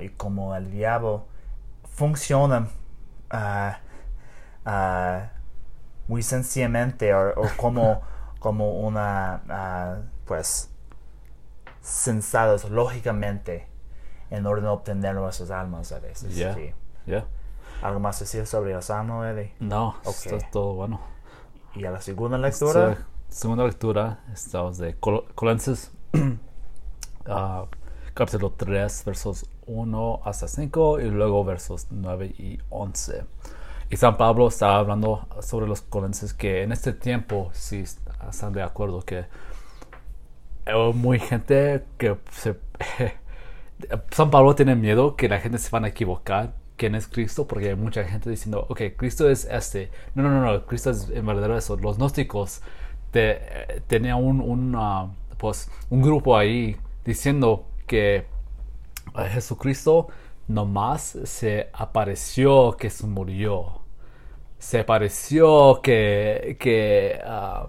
y 0.01 0.09
cómo 0.11 0.57
el 0.57 0.71
diablo 0.71 1.27
funciona 1.95 2.69
ah, 3.31 3.79
ah, 4.65 5.31
muy 6.09 6.23
sencillamente 6.23 7.13
o, 7.15 7.31
o 7.37 7.49
como, 7.57 8.01
como 8.39 8.81
una 8.81 9.43
ah, 9.51 9.97
pues 10.25 10.71
sensados 11.83 12.71
lógicamente 12.71 13.67
en 14.31 14.47
orden 14.47 14.67
a 14.67 14.73
obtener 14.73 15.15
nuestras 15.15 15.51
almas 15.51 15.93
a 15.93 15.99
veces. 16.01 16.35
Yeah. 16.35 16.55
sí. 16.55 16.73
Yeah. 17.07 17.27
¿Algo 17.83 17.99
más 18.01 18.21
decir 18.21 18.47
sobre 18.47 18.73
el 18.73 18.83
Salmo, 18.83 19.25
Eddie? 19.25 19.55
No, 19.59 19.97
Ok. 20.05 20.09
esto 20.09 20.37
es 20.37 20.51
todo 20.51 20.75
bueno. 20.75 21.01
Y 21.75 21.85
a 21.85 21.91
la 21.91 22.01
segunda 22.01 22.37
lectura. 22.37 22.93
Esta 22.93 23.07
segunda 23.29 23.65
lectura 23.65 24.21
estamos 24.33 24.77
de 24.79 24.97
Col- 24.99 25.25
Colosenses 25.35 25.91
ah, 27.27 27.65
capítulo 28.15 28.53
3 28.57 29.05
versos 29.05 29.47
1 29.67 30.21
hasta 30.25 30.49
5 30.49 31.01
y 31.01 31.11
luego 31.11 31.45
versos 31.45 31.87
9 31.91 32.27
y 32.27 32.59
11. 32.71 33.25
Y 33.89 33.97
San 33.97 34.17
Pablo 34.17 34.49
estaba 34.49 34.77
hablando 34.77 35.27
sobre 35.41 35.67
los 35.67 35.81
colenses 35.81 36.35
que 36.35 36.63
en 36.63 36.73
este 36.73 36.93
tiempo 36.93 37.51
sí 37.53 37.81
están 38.29 38.53
de 38.53 38.63
acuerdo 38.63 39.01
que 39.03 39.25
muy 40.95 41.19
gente 41.19 41.85
que 41.99 42.17
se 42.31 42.57
San 44.11 44.31
Pablo 44.31 44.55
tiene 44.55 44.77
miedo 44.77 45.17
que 45.17 45.29
la 45.29 45.41
gente 45.41 45.59
se 45.59 45.71
van 45.71 45.85
a 45.85 45.89
equivocar 45.89 46.55
quién 46.77 46.95
es 46.95 47.07
Cristo 47.09 47.47
porque 47.47 47.69
hay 47.69 47.77
mucha 47.77 48.05
gente 48.05 48.31
diciendo 48.31 48.67
ok 48.69 48.83
Cristo 48.97 49.29
es 49.29 49.45
este 49.47 49.91
no 50.15 50.23
no 50.23 50.43
no 50.43 50.67
Cristo 50.67 50.91
es 50.91 51.09
en 51.11 51.27
verdadero 51.27 51.57
eso. 51.57 51.77
Los 51.77 51.99
gnósticos 51.99 52.63
te, 53.11 53.31
eh, 53.33 53.83
tenía 53.87 54.17
un 54.17 54.41
un, 54.41 54.75
ah, 54.77 55.11
pues 55.39 55.71
un 55.91 56.03
grupo 56.03 56.37
ahí 56.37 56.77
diciendo 57.05 57.67
que 57.87 58.27
a 59.15 59.25
Jesucristo 59.25 60.09
nomás 60.49 61.19
se 61.25 61.71
apareció 61.73 62.77
que 62.77 62.91
se 62.91 63.07
murió. 63.07 63.81
Se 64.59 64.85
pareció 64.85 65.81
que 65.83 66.57
que 66.61 67.21
ah, 67.25 67.69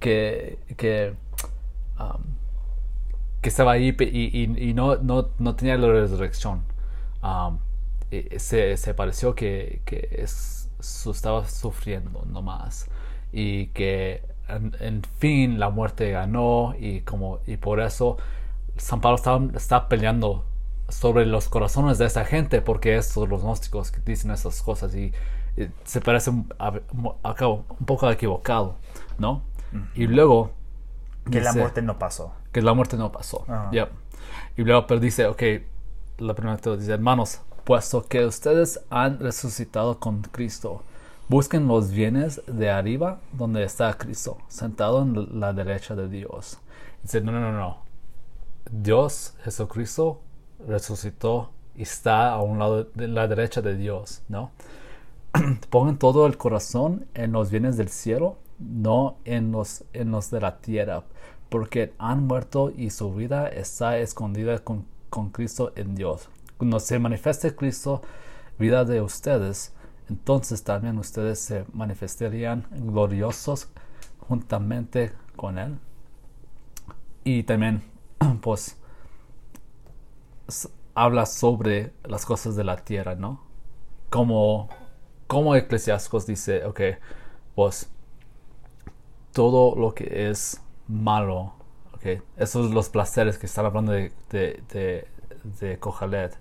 que 0.00 0.58
que 0.76 1.14
um, 1.98 2.33
que 3.44 3.50
estaba 3.50 3.72
ahí 3.74 3.96
y, 4.00 4.04
y- 4.42 4.70
y 4.70 4.74
no, 4.74 4.96
no, 4.98 5.30
no 5.38 5.56
tenía 5.56 5.78
la 5.78 5.88
resurrección. 5.92 6.64
Um, 7.22 7.58
y 8.10 8.38
se, 8.38 8.76
se 8.76 8.94
pareció 8.94 9.34
que, 9.36 9.82
que 9.86 10.08
es, 10.12 10.70
estaba 11.10 11.48
sufriendo 11.48 12.24
nomás 12.26 12.88
y 13.32 13.68
que 13.68 14.22
en, 14.48 14.76
en 14.80 15.02
fin 15.18 15.58
la 15.60 15.70
muerte 15.70 16.10
ganó 16.12 16.74
y 16.78 17.00
como 17.02 17.40
y 17.46 17.56
por 17.58 17.80
eso 17.80 18.18
San 18.76 19.00
Pablo 19.00 19.16
está, 19.16 19.40
está 19.56 19.88
peleando 19.88 20.44
sobre 20.88 21.26
los 21.26 21.48
corazones 21.48 21.98
de 21.98 22.06
esa 22.06 22.24
gente 22.24 22.62
porque 22.62 22.96
es 22.96 23.16
los 23.16 23.42
gnósticos 23.42 23.90
que 23.92 24.00
dicen 24.04 24.30
esas 24.32 24.62
cosas 24.62 24.94
y, 24.94 25.12
y 25.56 25.68
se 25.84 26.00
parece 26.00 26.30
un, 26.30 26.48
a- 26.58 26.80
a 27.24 27.34
cabo, 27.34 27.64
un 27.80 27.86
poco 27.86 28.10
equivocado, 28.10 28.76
¿no? 29.18 29.42
Y 29.94 30.06
luego 30.08 30.52
que 31.30 31.40
la 31.40 31.52
muerte 31.54 31.82
no 31.82 31.98
pasó. 31.98 32.34
Que 32.54 32.62
la 32.62 32.72
muerte 32.72 32.96
no 32.96 33.10
pasó. 33.10 33.44
Yep. 33.72 33.88
Y 34.56 34.62
luego, 34.62 34.86
pero 34.86 35.00
dice, 35.00 35.26
ok, 35.26 35.42
la 36.18 36.34
primera 36.34 36.54
lectura 36.54 36.76
dice, 36.76 36.92
hermanos, 36.92 37.40
puesto 37.64 38.06
que 38.06 38.24
ustedes 38.24 38.80
han 38.90 39.18
resucitado 39.18 39.98
con 39.98 40.22
Cristo, 40.22 40.82
busquen 41.28 41.66
los 41.66 41.90
bienes 41.90 42.40
de 42.46 42.70
arriba 42.70 43.18
donde 43.32 43.64
está 43.64 43.92
Cristo, 43.98 44.38
sentado 44.46 45.02
en 45.02 45.40
la 45.40 45.52
derecha 45.52 45.96
de 45.96 46.08
Dios. 46.08 46.58
Dice, 47.02 47.20
no, 47.20 47.32
no, 47.32 47.40
no, 47.40 47.50
no. 47.50 47.78
Dios, 48.70 49.34
Jesucristo, 49.42 50.20
resucitó 50.68 51.50
y 51.74 51.82
está 51.82 52.30
a 52.30 52.40
un 52.40 52.60
lado 52.60 52.84
de 52.94 53.08
la 53.08 53.26
derecha 53.26 53.62
de 53.62 53.76
Dios, 53.76 54.22
¿no? 54.28 54.52
Pongan 55.70 55.98
todo 55.98 56.24
el 56.26 56.38
corazón 56.38 57.06
en 57.14 57.32
los 57.32 57.50
bienes 57.50 57.76
del 57.76 57.88
cielo, 57.88 58.36
no 58.60 59.16
en 59.24 59.50
los, 59.50 59.82
en 59.92 60.12
los 60.12 60.30
de 60.30 60.40
la 60.40 60.58
tierra, 60.58 61.02
porque 61.48 61.92
han 61.98 62.26
muerto 62.26 62.72
y 62.74 62.90
su 62.90 63.12
vida 63.14 63.48
está 63.48 63.98
escondida 63.98 64.58
con, 64.58 64.86
con 65.10 65.30
Cristo 65.30 65.72
en 65.76 65.94
Dios. 65.94 66.28
Cuando 66.56 66.80
se 66.80 66.98
manifieste 66.98 67.54
Cristo, 67.54 68.02
vida 68.58 68.84
de 68.84 69.00
ustedes, 69.00 69.72
entonces 70.08 70.62
también 70.62 70.98
ustedes 70.98 71.38
se 71.38 71.64
manifestarían 71.72 72.66
gloriosos 72.70 73.68
juntamente 74.20 75.12
con 75.36 75.58
Él. 75.58 75.78
Y 77.24 77.42
también, 77.44 77.82
pues, 78.42 78.76
habla 80.94 81.26
sobre 81.26 81.92
las 82.04 82.26
cosas 82.26 82.54
de 82.56 82.64
la 82.64 82.76
tierra, 82.76 83.14
¿no? 83.14 83.40
Como, 84.10 84.68
como 85.26 85.56
Eclesiásticos 85.56 86.26
dice, 86.26 86.64
ok, 86.64 86.80
pues, 87.54 87.90
todo 89.32 89.74
lo 89.74 89.94
que 89.94 90.30
es 90.30 90.60
malo, 90.88 91.54
ok, 91.94 92.22
esos 92.36 92.66
son 92.66 92.74
los 92.74 92.88
placeres 92.88 93.38
que 93.38 93.46
están 93.46 93.66
hablando 93.66 93.92
de, 93.92 94.12
de, 94.30 95.78
Kohalet. 95.78 96.38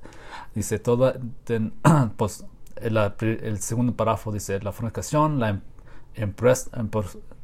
Dice, 0.56 0.80
todo, 0.80 1.14
pues, 2.18 2.46
el, 2.76 3.60
segundo 3.60 3.94
párrafo 3.96 4.32
dice, 4.32 4.60
la 4.62 4.72
fornicación, 4.72 5.40
la 5.40 5.62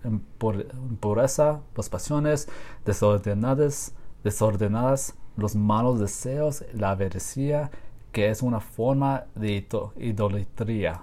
impureza, 0.04 1.62
las 1.76 1.90
pasiones 1.90 2.48
desordenadas, 2.86 3.94
desordenadas, 4.24 5.16
los 5.38 5.56
malos 5.56 6.00
deseos, 6.00 6.64
la 6.74 6.92
avaricia, 6.92 7.72
que 8.12 8.30
es 8.30 8.42
una 8.42 8.60
forma 8.60 9.26
de 9.36 9.66
idolatría. 9.98 11.02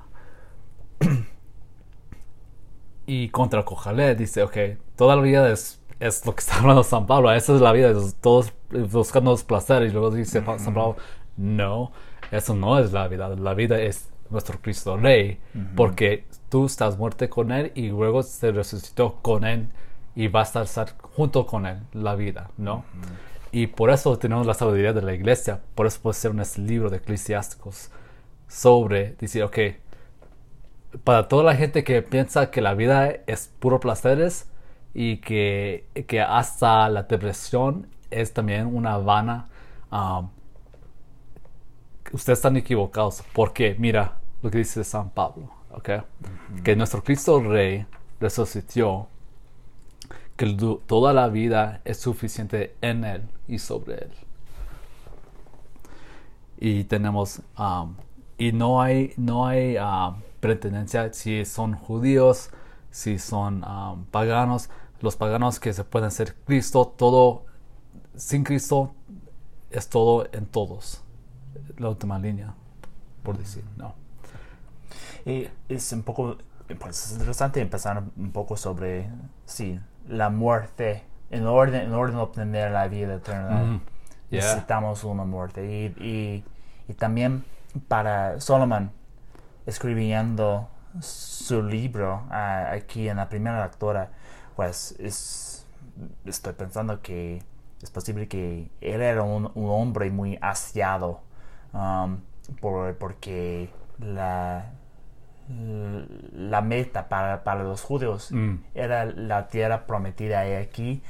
y 3.07 3.29
contra 3.31 3.65
Kojalé 3.65 4.15
dice, 4.15 4.43
ok, 4.43 4.57
toda 4.97 5.17
la 5.17 5.23
vida 5.23 5.51
es, 5.51 5.81
es, 6.01 6.25
lo 6.27 6.35
que 6.35 6.41
está 6.41 6.59
hablando 6.59 6.83
San 6.83 7.07
Pablo, 7.07 7.33
esa 7.33 7.55
es 7.55 7.61
la 7.61 7.73
vida, 7.73 7.93
todos 8.21 8.53
buscando 8.91 9.31
los 9.31 9.45
placeres, 9.45 9.91
y 9.91 9.93
luego 9.93 10.11
dice 10.11 10.43
San 10.45 10.75
Pablo, 10.75 10.97
no, 11.37 11.93
eso 12.31 12.55
no 12.55 12.79
es 12.79 12.93
la 12.93 13.09
vida, 13.09 13.29
la 13.29 13.55
vida 13.55 13.81
es 13.81 14.09
nuestro 14.31 14.59
Cristo 14.61 14.97
Rey, 14.97 15.39
porque 15.77 16.27
tú 16.49 16.67
estás 16.67 16.99
muerto 16.99 17.29
con 17.31 17.53
Él 17.53 17.73
y 17.75 17.89
luego 17.89 18.23
se 18.23 18.53
resucitó 18.53 19.17
con 19.23 19.45
Él 19.45 19.69
y 20.15 20.29
va 20.29 20.41
a 20.41 20.63
estar 20.63 20.67
junto 21.01 21.47
con 21.47 21.67
Él 21.67 21.79
la 21.93 22.15
vida, 22.15 22.51
¿no? 22.57 22.85
Y 23.53 23.69
por 23.69 23.91
eso 23.91 24.19
tenemos 24.19 24.47
la 24.47 24.55
sabiduría 24.55 24.93
de 24.93 25.03
la 25.03 25.15
iglesia, 25.15 25.61
por 25.75 25.87
eso 25.87 26.01
puede 26.03 26.15
ser 26.15 26.33
un 26.33 26.43
libro 26.67 26.91
de 26.91 26.99
eclesiásticos 26.99 27.91
sobre 28.49 29.13
decir, 29.19 29.43
ok, 29.45 29.59
para 31.05 31.29
toda 31.29 31.45
la 31.45 31.55
gente 31.55 31.85
que 31.85 32.03
piensa 32.03 32.51
que 32.51 32.61
la 32.61 32.75
vida 32.75 33.11
es 33.27 33.53
puro 33.59 33.81
placeres 33.81 34.49
y 34.99 35.19
que, 35.19 35.85
que 36.09 36.23
hasta 36.23 36.89
la 36.89 37.03
depresión 37.03 37.87
es 38.11 38.33
también 38.33 38.75
una 38.75 38.97
vana 38.97 39.47
um, 39.93 40.31
ustedes 42.13 42.39
están 42.39 42.57
equivocados. 42.57 43.23
Porque, 43.35 43.77
mira 43.79 44.17
lo 44.43 44.51
que 44.51 44.57
dice 44.57 44.83
San 44.85 45.11
Pablo, 45.11 45.51
¿ok? 45.71 45.91
Que 46.65 46.75
nuestro 46.77 47.05
Cristo 47.05 47.43
Rey 47.43 47.85
resucitó, 48.21 49.09
que 50.35 50.57
toda 50.87 51.13
la 51.13 51.29
vida 51.29 51.83
es 51.85 51.99
suficiente 51.99 52.75
en 52.81 53.05
Él 53.05 53.23
y 53.49 53.59
sobre 53.59 53.97
Él. 53.97 54.13
Y 56.59 56.85
tenemos, 56.85 57.43
um, 57.59 57.97
y 58.39 58.53
no 58.53 58.81
hay, 58.81 59.13
no 59.19 59.47
hay 59.47 59.77
um, 59.77 60.23
pretendencia 60.41 61.13
si 61.13 61.45
son 61.45 61.75
judíos, 61.75 62.49
si 62.91 63.19
son 63.19 63.63
paganos, 64.11 64.71
los 65.01 65.17
paganos 65.17 65.61
que 65.61 65.73
se 65.73 65.85
pueden 65.85 66.11
ser 66.11 66.35
Cristo, 66.45 66.87
todo, 66.97 67.45
sin 68.15 68.45
Cristo 68.45 68.95
es 69.71 69.89
todo 69.89 70.29
en 70.33 70.47
todos 70.47 71.03
la 71.79 71.89
última 71.89 72.19
línea, 72.19 72.55
por 73.23 73.39
decir, 73.39 73.65
¿no? 73.77 73.95
Y 75.25 75.49
es 75.69 75.93
un 75.93 76.03
poco, 76.03 76.37
pues 76.79 77.07
es 77.07 77.13
interesante 77.13 77.61
empezar 77.61 78.03
un 78.17 78.33
poco 78.33 78.57
sobre, 78.57 79.09
sí, 79.45 79.81
la 80.09 80.31
muerte. 80.31 81.05
En 81.31 81.45
orden, 81.47 81.83
en 81.83 81.93
orden 81.93 82.17
de 82.17 82.23
obtener 82.23 82.71
la 82.71 82.87
vida 82.87 83.15
eterna, 83.15 83.81
necesitamos 84.31 85.03
una 85.03 85.25
muerte. 85.25 85.93
Y, 85.99 86.45
y, 86.89 86.95
también 86.95 87.45
para 87.89 88.41
Solomon, 88.41 88.93
escribiendo 89.67 90.69
su 91.01 91.65
libro 91.65 92.23
ah, 92.31 92.71
aquí 92.73 93.09
en 93.09 93.17
la 93.17 93.29
primera 93.29 93.65
lectura, 93.65 94.11
pues 94.57 94.97
es, 94.99 95.67
estoy 96.25 96.55
pensando 96.55 97.01
que 97.03 97.43
es 97.83 97.91
posible 97.91 98.27
que 98.27 98.71
él 98.81 99.03
era 99.03 99.23
un, 99.23 99.51
un 99.55 99.71
hombre 99.71 100.11
muy 100.11 100.39
asiado 100.41 101.21
Um, 101.77 102.21
por, 102.61 102.95
porque 102.95 103.69
la, 103.99 104.67
la 106.33 106.61
meta 106.63 107.09
para, 107.09 107.45
para 107.45 107.65
los 107.65 107.83
judíos 107.83 108.31
mm. 108.31 108.55
era 108.75 109.05
la 109.05 109.49
tierra 109.49 109.87
prometida 109.87 110.41
aquí. 110.59 111.03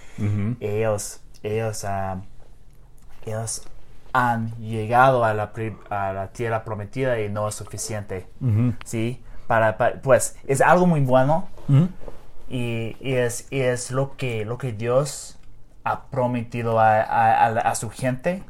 Ellos, 0.61 1.21
ellos, 1.43 1.85
uh, 1.85 2.21
ellos 3.27 3.69
han 4.13 4.51
llegado 4.59 5.25
a 5.25 5.35
la, 5.35 5.53
a 5.91 6.13
la, 6.13 6.29
tierra 6.29 6.65
prometida 6.65 7.21
y 7.21 7.29
no 7.29 7.49
es 7.49 7.55
suficiente. 7.55 8.27
¿sí? 8.85 9.23
Para, 9.47 9.77
pues 10.03 10.37
es 10.47 10.61
algo 10.61 10.87
muy 10.87 11.01
bueno 11.01 11.49
y, 12.49 12.97
y, 13.01 13.15
es, 13.15 13.47
y 13.51 13.61
es 13.61 13.91
lo 13.91 14.17
que, 14.17 14.45
lo 14.45 14.59
que 14.59 14.73
Dios 14.73 15.39
ha 15.85 16.07
prometido 16.07 16.81
a, 16.81 17.01
a, 17.01 17.47
a 17.47 17.75
su 17.75 17.91
gente, 17.91 18.43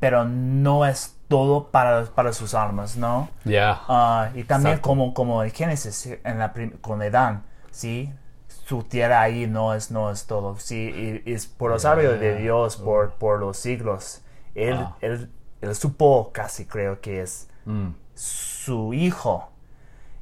pero 0.00 0.24
no 0.24 0.84
es 0.84 1.16
todo 1.28 1.68
para, 1.70 2.04
para 2.06 2.32
sus 2.32 2.54
almas, 2.54 2.96
¿no? 2.96 3.30
Ya. 3.44 3.80
Ah, 3.88 4.30
y 4.34 4.44
también 4.44 4.78
como, 4.78 5.14
como 5.14 5.42
en 5.44 5.50
Génesis, 5.50 6.18
en 6.24 6.38
la 6.38 6.52
con 6.80 7.00
Edán, 7.02 7.44
¿sí? 7.70 8.12
Su 8.48 8.82
tierra 8.82 9.22
ahí 9.22 9.46
no 9.46 9.74
es, 9.74 9.90
no 9.90 10.10
es 10.10 10.26
todo, 10.26 10.58
¿sí? 10.58 11.22
Y, 11.24 11.32
es 11.32 11.46
por 11.46 11.70
los 11.70 11.82
sabios 11.82 12.18
de 12.18 12.36
Dios 12.36 12.76
por, 12.76 13.14
por 13.14 13.38
los 13.38 13.56
siglos. 13.56 14.22
Él, 14.54 14.74
ah. 14.78 14.96
él, 15.00 15.30
él, 15.60 15.74
supo 15.74 16.32
casi, 16.32 16.66
creo 16.66 17.00
que 17.00 17.22
es 17.22 17.48
mm. 17.64 17.90
su 18.14 18.92
hijo 18.92 19.52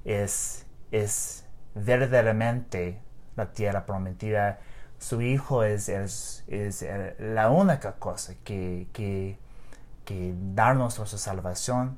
es, 0.04 0.66
es 0.92 1.46
verdaderamente 1.74 3.00
la 3.40 3.52
tierra 3.52 3.86
prometida. 3.86 4.60
Su 4.98 5.22
hijo 5.22 5.64
es, 5.64 5.88
es, 5.88 6.44
es 6.48 6.84
la 7.18 7.50
única 7.50 7.92
cosa 7.92 8.34
que, 8.44 8.86
que 8.92 9.38
que 10.10 10.34
darnos 10.54 10.98
nuestra 10.98 11.18
salvación, 11.18 11.96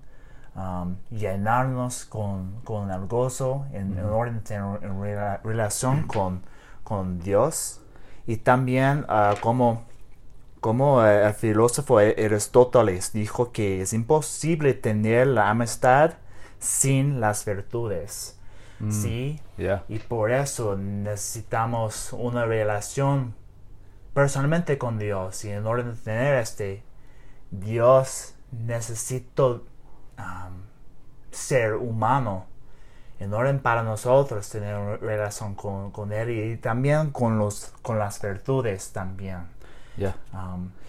um, 0.54 0.96
llenarnos 1.10 2.04
con, 2.04 2.60
con, 2.62 2.90
el 2.90 3.06
gozo 3.06 3.64
en, 3.72 3.98
orden 4.04 4.42
en 4.50 5.40
relación 5.42 6.06
con, 6.06 6.42
con, 6.84 7.20
Dios 7.20 7.80
y 8.26 8.36
también 8.36 9.06
uh, 9.08 9.40
como, 9.40 9.84
como 10.60 11.02
eh, 11.02 11.26
el 11.26 11.32
filósofo 11.32 11.96
Aristóteles 11.96 13.14
dijo 13.14 13.50
que 13.50 13.80
es 13.80 13.94
imposible 13.94 14.74
tener 14.74 15.28
la 15.28 15.48
amistad 15.48 16.12
sin 16.58 17.18
las 17.18 17.46
virtudes. 17.46 18.38
Mm, 18.82 18.90
¿Sí? 18.90 19.40
Y 19.88 19.98
por 20.00 20.30
eso 20.30 20.76
necesitamos 20.76 22.12
una 22.12 22.44
relación 22.44 23.34
personalmente 24.12 24.76
con 24.76 24.98
Dios 24.98 25.44
y 25.44 25.50
en 25.50 25.64
orden 25.64 25.94
de 25.94 26.00
tener 26.00 26.34
este 26.34 26.82
Dios 27.50 28.34
necesito 28.50 29.64
ser 31.30 31.74
humano 31.74 32.46
en 33.18 33.32
orden 33.32 33.60
para 33.60 33.82
nosotros 33.82 34.48
tener 34.48 35.00
relación 35.00 35.54
con, 35.54 36.12
Él 36.12 36.30
y 36.30 36.56
también 36.56 37.10
con, 37.10 37.38
los, 37.38 37.72
con 37.82 37.98
las 37.98 38.20
virtudes 38.20 38.92
también. 38.92 39.46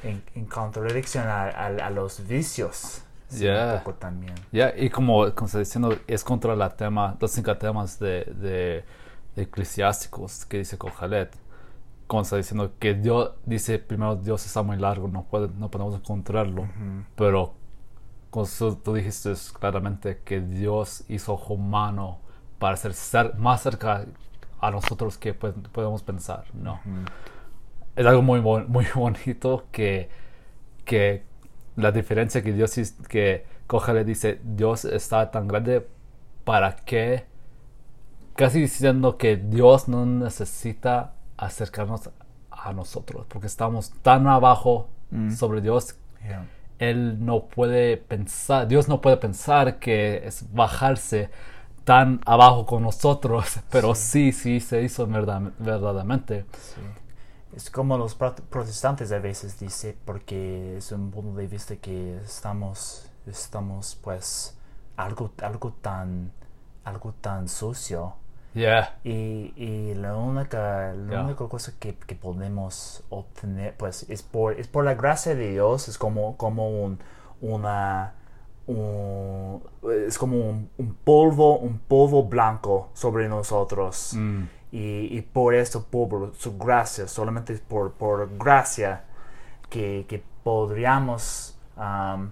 en, 0.03 0.45
contradicción 0.45 1.27
a, 1.27 1.89
los 1.91 2.25
vicios. 2.27 3.03
Ya. 3.39 3.83
también. 3.99 4.33
y 4.77 4.89
como, 4.89 5.33
como 5.33 5.45
está 5.47 5.59
diciendo, 5.59 5.97
es 6.07 6.23
contra 6.23 6.55
la 6.55 6.69
tema, 6.69 7.17
los 7.19 7.31
cinco 7.31 7.55
temas 7.57 7.99
de, 7.99 8.25
de, 8.25 8.85
eclesiásticos 9.35 10.45
que 10.45 10.59
dice 10.59 10.77
Kohalet 10.77 11.35
está 12.21 12.37
diciendo 12.37 12.73
que 12.79 12.93
Dios 12.93 13.31
dice 13.45 13.79
primero 13.79 14.15
Dios 14.15 14.45
está 14.45 14.61
muy 14.61 14.77
largo, 14.77 15.07
no, 15.07 15.23
puede, 15.23 15.49
no 15.57 15.69
podemos 15.69 15.95
encontrarlo, 15.95 16.67
pero 17.15 17.53
como 18.29 18.45
tú 18.83 18.93
dijiste 18.93 19.33
claramente 19.57 20.21
que 20.23 20.41
Dios 20.41 21.03
hizo 21.07 21.35
humano 21.35 22.19
para 22.59 22.77
ser, 22.77 23.35
más 23.37 23.61
cerca 23.61 24.05
a 24.59 24.71
nosotros 24.71 25.17
que 25.17 25.33
podemos 25.33 26.03
pensar, 26.03 26.45
¿no? 26.53 26.79
Es 27.95 28.05
algo 28.05 28.21
muy, 28.21 28.41
muy 28.41 28.85
bonito 28.95 29.65
que, 29.71 30.09
que 30.85 31.23
la 31.75 31.91
diferencia 31.91 32.41
que 32.41 32.53
Dios 32.53 32.77
que 33.07 33.45
le 33.93 34.03
dice 34.03 34.39
Dios 34.43 34.85
está 34.85 35.31
tan 35.31 35.47
grande 35.47 35.87
para 36.43 36.75
que 36.75 37.25
casi 38.35 38.61
diciendo 38.61 39.17
que 39.17 39.37
Dios 39.37 39.87
no 39.87 40.05
necesita 40.05 41.13
acercarnos 41.37 42.09
a 42.51 42.73
nosotros, 42.73 43.25
porque 43.27 43.47
estamos 43.47 43.91
tan 44.01 44.27
abajo 44.27 44.89
mm. 45.11 45.31
sobre 45.31 45.61
Dios. 45.61 45.97
Él 46.79 47.23
no 47.23 47.45
puede 47.45 47.97
pensar, 47.97 48.67
Dios 48.67 48.87
no 48.87 49.01
puede 49.01 49.17
pensar 49.17 49.79
que 49.79 50.25
es 50.25 50.45
bajarse 50.53 51.29
tan 51.83 52.21
abajo 52.25 52.65
con 52.65 52.83
nosotros, 52.83 53.59
pero 53.71 53.95
sí, 53.95 54.31
sí, 54.31 54.59
se 54.59 54.81
hizo 54.81 55.05
verdad, 55.07 55.41
verdaderamente. 55.59 56.45
Sí. 56.51 56.81
Es 57.55 57.69
como 57.69 57.97
los 57.97 58.15
pro- 58.15 58.35
protestantes 58.35 59.11
a 59.11 59.19
veces 59.19 59.59
dicen, 59.59 59.95
porque 60.05 60.77
es 60.77 60.91
un 60.91 61.11
punto 61.11 61.37
de 61.37 61.47
vista 61.47 61.75
que 61.75 62.17
estamos, 62.17 63.09
estamos 63.27 63.97
pues, 64.03 64.57
algo, 64.97 65.31
algo 65.41 65.73
tan, 65.81 66.31
algo 66.83 67.13
tan 67.21 67.47
sucio. 67.47 68.15
Yeah, 68.55 68.99
Y, 69.03 69.51
y 69.55 69.95
la 69.95 70.15
única, 70.15 70.93
la 70.93 71.23
única 71.25 71.47
cosa 71.47 71.73
que, 71.79 71.95
que 71.95 72.15
podemos 72.15 73.03
obtener, 73.09 73.75
pues, 73.77 74.05
es 74.09 74.21
por, 74.21 74.53
es 74.59 74.67
por 74.67 74.85
la 74.85 74.93
gracia 74.93 75.33
de 75.35 75.51
Dios, 75.51 75.87
es 75.87 75.97
como, 75.97 76.37
como 76.37 76.69
un, 76.69 76.99
una, 77.41 78.13
un- 78.67 79.63
es 80.07 80.17
como 80.17 80.37
un, 80.37 80.69
un 80.77 80.93
polvo, 81.03 81.57
un 81.57 81.79
polvo 81.79 82.23
blanco 82.23 82.89
sobre 82.93 83.27
nosotros. 83.27 84.11
Mm. 84.13 84.43
Y, 84.73 85.07
y 85.17 85.21
por 85.23 85.55
eso, 85.55 85.85
por 85.87 86.33
su 86.35 86.57
gracia, 86.57 87.07
solamente 87.07 87.55
por, 87.59 87.93
por 87.93 88.29
gracia, 88.39 89.05
que, 89.69 90.05
que 90.09 90.23
podríamos 90.43 91.57
um, 91.77 92.31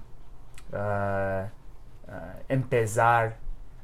ah, 0.73 1.49
ah, 2.09 2.35
empezar 2.49 3.37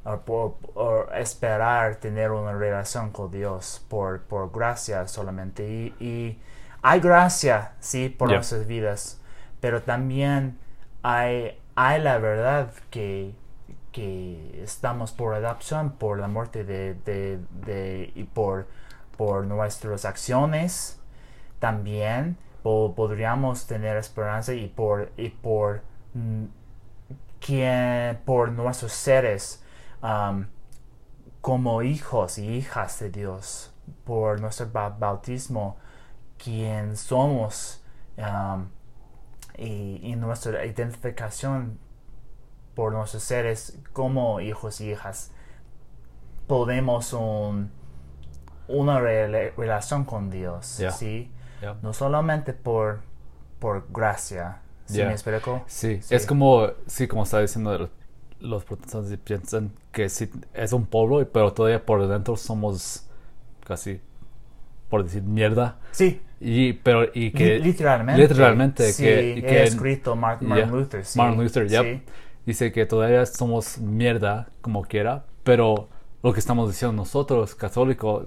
o 0.05 0.17
por, 0.21 0.55
o 0.75 1.05
esperar 1.13 1.97
tener 1.97 2.31
una 2.31 2.53
relación 2.53 3.11
con 3.11 3.31
Dios 3.31 3.85
por, 3.89 4.21
por 4.23 4.51
gracia 4.51 5.07
solamente. 5.07 5.67
Y, 5.69 5.95
y 5.99 6.39
hay 6.81 6.99
gracia, 7.01 7.73
sí, 7.79 8.09
por 8.09 8.29
Yeah. 8.29 8.35
nuestras 8.35 8.67
vidas, 8.67 9.21
pero 9.61 9.81
también 9.83 10.57
hay, 11.03 11.59
hay 11.75 12.01
la 12.01 12.17
verdad 12.19 12.71
que, 12.91 13.33
que 14.01 14.61
estamos 14.63 15.11
por 15.11 15.33
adopción, 15.35 15.91
por 15.93 16.19
la 16.19 16.27
muerte 16.27 16.63
de, 16.63 16.93
de, 16.95 18.11
y 18.15 18.23
por, 18.25 18.67
por 19.17 19.45
nuestras 19.45 20.05
acciones. 20.05 20.99
También 21.59 22.37
po- 22.63 22.93
podríamos 22.95 23.65
tener 23.67 23.97
esperanza 23.97 24.53
y 24.53 24.67
por, 24.67 25.11
y 25.17 25.29
por 25.29 25.81
mm, 26.13 26.45
quien, 27.39 28.19
por 28.25 28.51
nuestros 28.51 28.91
seres 28.93 29.63
como 31.41 31.81
hijos 31.81 32.37
y 32.37 32.47
hijas 32.57 32.99
de 32.99 33.09
Dios, 33.09 33.71
por 34.05 34.41
nuestro 34.41 34.69
ba- 34.71 34.89
bautismo, 34.89 35.77
quien 36.37 36.97
somos 36.97 37.83
y, 39.57 39.99
y 40.03 40.15
nuestra 40.15 40.65
identificación 40.65 41.79
por 42.77 42.93
nuestros 42.93 43.23
seres 43.23 43.79
como 43.91 44.39
hijos 44.39 44.81
y 44.81 44.91
hijas, 44.91 45.31
podemos 46.45 47.11
un, 47.13 47.71
una 48.67 48.99
rela- 48.99 49.51
relación 49.57 50.05
con 50.05 50.29
Dios, 50.29 50.77
Yeah. 50.77 50.91
¿sí? 50.91 51.31
yeah. 51.59 51.75
No 51.81 51.91
solamente 51.93 52.53
por, 52.53 52.99
por 53.59 53.87
gracia, 53.91 54.59
¿sí 54.85 54.97
Yeah. 54.97 55.07
me 55.07 55.13
explico? 55.13 55.63
Sí, 55.65 56.01
Sí. 56.03 56.13
es 56.13 56.27
como, 56.27 56.67
sí, 56.85 57.07
como 57.07 57.23
estaba 57.23 57.41
diciendo, 57.41 57.73
el- 57.75 57.89
los 58.41 58.63
protestantes 58.63 59.17
piensan 59.17 59.71
que 59.91 60.07
sí 60.09 60.29
es 60.53 60.71
un 60.71 60.85
pueblo, 60.85 61.27
pero 61.31 61.51
todavía 61.53 61.83
por 61.83 62.07
dentro 62.07 62.37
somos 62.37 63.09
casi, 63.65 63.99
por 64.89 65.03
decir, 65.03 65.23
mierda. 65.23 65.79
Sí, 65.91 66.21
Y, 66.39 66.73
pero, 66.73 67.05
y 67.15 67.31
que... 67.31 67.57
Li- 67.57 67.63
literalmente. 67.71 68.21
literalmente, 68.21 68.91
Sí, 68.93 69.01
que- 69.03 69.37
he 69.39 69.41
que- 69.41 69.63
escrito 69.63 70.15
Mar- 70.15 70.39
Martin. 70.43 70.69
Luther. 70.69 71.03
Martin 71.15 71.43
Luther, 71.43 71.67
yep. 71.67 71.83
sí. 71.83 72.03
Dice 72.47 72.71
que 72.71 72.87
todavía 72.87 73.25
somos 73.25 73.77
mierda, 73.77 74.47
como 74.61 74.81
quiera, 74.81 75.25
pero 75.43 75.89
lo 76.23 76.33
que 76.33 76.39
estamos 76.39 76.69
diciendo 76.69 76.95
nosotros, 76.95 77.53
católicos, 77.53 78.25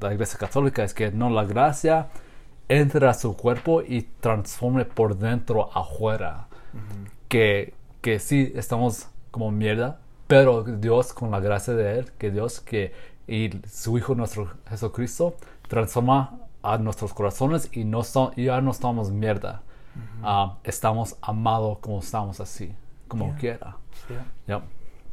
la, 0.00 0.12
iglesia 0.12 0.38
católica, 0.38 0.84
es 0.84 0.94
que 0.94 1.10
no, 1.10 1.30
la 1.30 1.44
gracia 1.44 2.08
entra 2.68 3.10
a 3.10 3.14
su 3.14 3.34
cuerpo 3.34 3.82
y 3.82 4.02
transforme 4.20 4.84
por 4.84 5.16
dentro 5.16 5.70
afuera. 5.76 6.46
que, 7.28 7.72
que 8.02 8.18
sí 8.18 8.52
estamos 8.54 9.08
como 9.30 9.50
mierda, 9.50 9.98
pero 10.26 10.62
Dios, 10.62 11.12
con 11.12 11.30
la 11.30 11.40
gracia 11.40 11.72
de 11.72 11.98
Él, 11.98 12.12
que 12.18 12.30
Dios 12.30 12.60
que 12.60 12.92
y 13.26 13.50
su 13.66 13.96
Hijo 13.98 14.14
nuestro 14.14 14.50
Jesucristo 14.68 15.36
transforma 15.68 16.38
a 16.62 16.78
nuestros 16.78 17.12
corazones 17.14 17.70
y 17.72 17.84
no 17.84 18.02
ya 18.36 18.60
no 18.60 18.70
estamos 18.70 19.10
mierda. 19.10 19.62
Ah, 20.22 20.58
estamos 20.64 21.16
amados 21.22 21.78
como 21.78 22.00
estamos 22.00 22.40
así, 22.40 22.74
como 23.08 23.26
Yeah. 23.26 23.36
quiera. 23.38 23.76
Yeah. 24.08 24.26
Yep. 24.58 24.62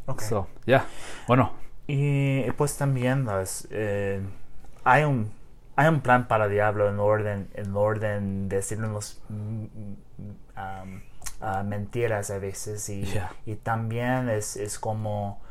Ok. 0.07 0.21
So, 0.21 0.47
yeah. 0.65 0.85
Bueno, 1.27 1.51
Y 1.87 2.49
pues 2.51 2.77
también 2.77 3.25
las, 3.25 3.67
eh, 3.71 4.21
hay 4.83 5.03
un 5.03 5.31
hay 5.75 5.87
un 5.87 6.01
plan 6.01 6.27
para 6.27 6.47
diablo 6.47 6.87
en 6.87 6.99
orden 6.99 7.49
en 7.55 7.75
orden 7.75 8.47
de 8.47 8.57
decirnos 8.57 9.21
um, 9.29 9.67
ah, 11.41 11.63
mentiras 11.63 12.29
a 12.31 12.37
veces 12.37 12.87
y, 12.89 13.03
Yeah. 13.03 13.31
y 13.45 13.55
también 13.55 14.29
es, 14.29 14.55
es 14.55 14.79
como 14.79 15.41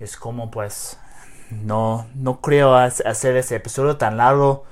es 0.00 0.16
como 0.16 0.50
pues 0.50 0.98
no 1.50 2.06
no 2.14 2.40
creo 2.40 2.74
hac- 2.74 3.04
hacer 3.06 3.36
ese 3.36 3.56
episodio 3.56 3.96
tan 3.96 4.16
largo 4.16 4.64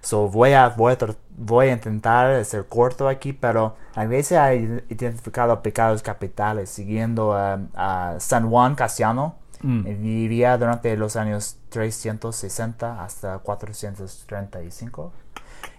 so 0.00 0.28
voy 0.28 0.52
a 0.54 0.68
voy 0.70 0.92
a, 0.94 0.98
tr- 0.98 1.16
voy 1.44 1.68
a 1.68 1.72
intentar 1.72 2.44
ser 2.44 2.66
corto 2.66 3.08
aquí 3.08 3.32
pero 3.32 3.76
a 3.94 4.04
veces 4.06 4.38
ha 4.38 4.54
identificado 4.54 5.62
pecados 5.62 6.02
capitales 6.02 6.70
siguiendo 6.70 7.34
a, 7.34 7.58
a 7.74 8.14
San 8.18 8.48
Juan 8.50 8.74
Casiano 8.74 9.36
mm, 9.62 9.84
Vivía 10.02 10.56
durante 10.58 10.96
los 10.96 11.16
años 11.16 11.58
360 11.70 13.02
hasta 13.02 13.38
435. 13.38 15.12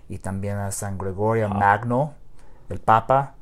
Y 0.09 0.17
también 0.17 0.57
a 0.57 0.71
San 0.71 0.97
Gregorio 0.97 1.47
Ah. 1.51 1.53
Magno, 1.53 2.13
el 2.69 2.79
Papa. 2.79 3.35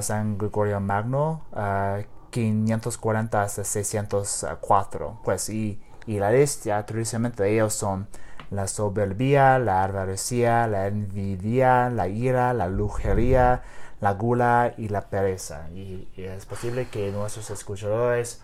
San 0.00 0.36
Gregorio 0.36 0.80
Magno, 0.80 1.46
ah, 1.54 2.00
540 2.30 3.42
hasta 3.42 3.64
604. 3.64 5.20
Pues, 5.24 5.48
y, 5.48 5.80
y 6.06 6.18
la 6.18 6.30
lista, 6.30 6.84
tradicionalmente 6.84 7.48
ellos 7.50 7.72
son 7.72 8.06
la 8.52 8.66
soberbia, 8.68 9.58
la 9.58 9.84
avaricia, 9.84 10.66
la 10.66 10.86
envidia, 10.86 11.88
la 11.90 12.08
ira, 12.08 12.52
la 12.52 12.68
lujería, 12.68 13.62
la 14.00 14.12
gula 14.12 14.74
y 14.76 14.88
la 14.88 15.08
pereza. 15.08 15.68
Y, 15.74 16.08
y 16.16 16.24
es 16.24 16.44
posible 16.44 16.88
que 16.88 17.10
nuestros 17.10 17.50
escuchadores 17.50 18.42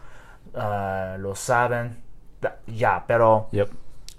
ah, 0.54 1.16
lo 1.18 1.34
saben 1.34 2.02
ya, 2.66 3.04
pero, 3.06 3.48
yep. 3.50 3.68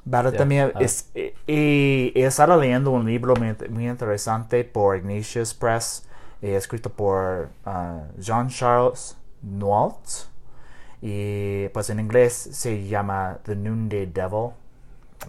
pero 0.10 0.32
también 0.34 0.74
es, 0.80 1.10
y, 1.16 1.34
y 1.48 2.12
he 2.16 2.26
estado 2.26 2.58
leyendo 2.58 2.92
un 2.92 3.06
libro 3.06 3.34
muy, 3.36 3.56
muy 3.70 3.88
interesante 3.88 4.64
por 4.66 4.98
Ignatius 4.98 5.54
Press, 5.54 6.06
eh, 6.42 6.56
escrito 6.56 6.90
por 6.90 7.50
ah, 7.66 8.04
Jean 8.18 8.50
Charles 8.50 9.18
Nault, 9.42 10.28
y 11.02 11.70
pues 11.70 11.90
en 11.90 12.00
inglés 12.02 12.34
se 12.34 12.86
llama 12.86 13.40
The 13.44 13.56
Noonday 13.56 14.06
Devil. 14.06 14.52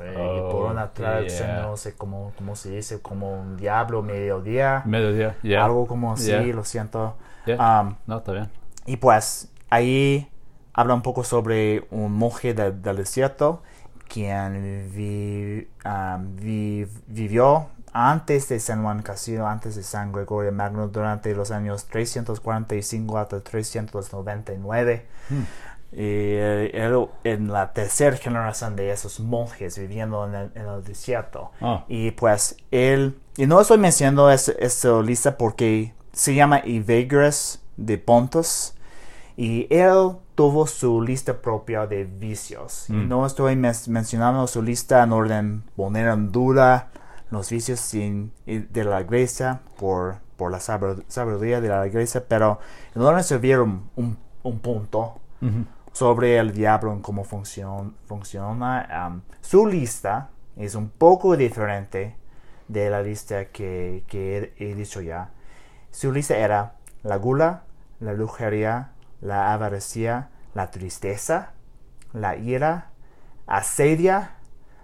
Eh, 0.00 0.12
y 0.12 0.40
por 0.52 0.66
Oh, 0.66 0.70
una 0.70 0.92
traducción, 0.92 1.48
yeah. 1.48 1.62
no 1.62 1.76
sé 1.76 1.94
cómo, 1.96 2.32
cómo 2.38 2.54
se 2.54 2.70
dice, 2.70 3.00
como 3.00 3.40
un 3.40 3.56
diablo 3.56 4.02
mediodía, 4.02 4.82
Mediodía, 4.86 5.36
yeah. 5.42 5.64
algo 5.64 5.86
como 5.86 6.12
así, 6.12 6.26
Yeah. 6.28 6.42
lo 6.44 6.64
siento. 6.64 7.16
Um, 7.46 7.96
no, 8.06 8.18
está 8.18 8.32
bien. 8.32 8.48
y 8.86 8.96
pues 8.98 9.50
ahí 9.70 10.30
habla 10.72 10.94
un 10.94 11.02
poco 11.02 11.24
sobre 11.24 11.86
un 11.90 12.12
monje 12.12 12.54
de- 12.54 12.70
del 12.72 12.96
desierto 12.96 13.62
quien 14.08 14.90
vi- 14.94 15.68
um, 15.84 16.36
vi- 16.36 16.86
vivió 17.06 17.68
antes 17.92 18.48
de 18.48 18.60
San 18.60 18.82
Juan 18.84 19.02
Casino, 19.02 19.48
antes 19.48 19.74
de 19.74 19.82
San 19.82 20.12
Gregorio 20.12 20.52
Magno, 20.52 20.86
durante 20.88 21.34
los 21.34 21.50
años 21.50 21.86
345 21.86 23.18
hasta 23.18 23.40
399. 23.40 25.06
Hmm. 25.28 25.42
Y 25.92 25.96
eh, 25.98 26.70
él 26.74 27.06
en 27.24 27.48
la 27.52 27.72
tercera 27.72 28.16
generación 28.16 28.76
de 28.76 28.92
esos 28.92 29.18
monjes 29.20 29.76
viviendo 29.78 30.24
en 30.26 30.34
el, 30.34 30.50
en 30.54 30.66
el 30.66 30.84
desierto. 30.84 31.50
Oh, 31.60 31.82
Y 31.88 32.12
pues 32.12 32.56
él, 32.70 33.18
y 33.36 33.46
no 33.46 33.60
estoy 33.60 33.78
mencionando 33.78 34.30
esta 34.30 34.52
esta 34.58 35.00
lista 35.02 35.36
porque 35.36 35.92
se 36.12 36.34
llama 36.34 36.60
Evagrius 36.64 37.60
de 37.76 37.98
Pontus 37.98 38.74
y 39.36 39.66
él 39.70 40.12
tuvo 40.34 40.66
su 40.66 41.02
lista 41.02 41.40
propia 41.40 41.86
de 41.86 42.04
vicios. 42.04 42.88
Y 42.88 42.92
Mm. 42.92 43.08
no 43.08 43.26
estoy 43.26 43.56
mes- 43.56 43.88
mencionando 43.88 44.46
su 44.46 44.62
lista 44.62 45.02
en 45.02 45.12
orden 45.12 45.62
poner 45.76 46.06
en 46.08 46.30
duda 46.30 46.90
los 47.30 47.50
vicios 47.50 47.80
sin- 47.80 48.32
y 48.46 48.58
de 48.58 48.84
la 48.84 49.00
iglesia 49.00 49.60
por, 49.78 50.16
por 50.36 50.50
la 50.52 50.60
sabiduría 50.60 51.60
de 51.60 51.68
la 51.68 51.86
iglesia, 51.86 52.24
pero 52.28 52.58
en 52.94 53.02
orden 53.02 53.18
de 53.18 53.22
servir 53.24 53.58
un, 53.60 53.88
un- 53.96 54.18
un 54.42 54.58
punto 54.60 55.20
ujú. 55.42 55.64
Sobre 55.92 56.38
el 56.38 56.52
diablo 56.52 56.92
en 56.92 57.00
cómo 57.00 57.24
funcion- 57.24 57.94
funciona. 58.06 59.22
su 59.40 59.66
lista 59.66 60.30
es 60.56 60.74
un 60.74 60.88
poco 60.90 61.36
diferente 61.36 62.16
de 62.68 62.90
la 62.90 63.02
lista 63.02 63.46
que, 63.46 64.04
que 64.06 64.52
he, 64.58 64.74
dicho 64.74 65.00
ya. 65.00 65.30
Su 65.90 66.12
lista 66.12 66.36
era 66.36 66.74
la 67.02 67.16
gula, 67.16 67.64
la 67.98 68.12
lujería, 68.12 68.92
la 69.20 69.52
avaricia, 69.52 70.30
la 70.54 70.70
tristeza, 70.70 71.52
la 72.12 72.36
ira, 72.36 72.90
asedia, 73.46 74.36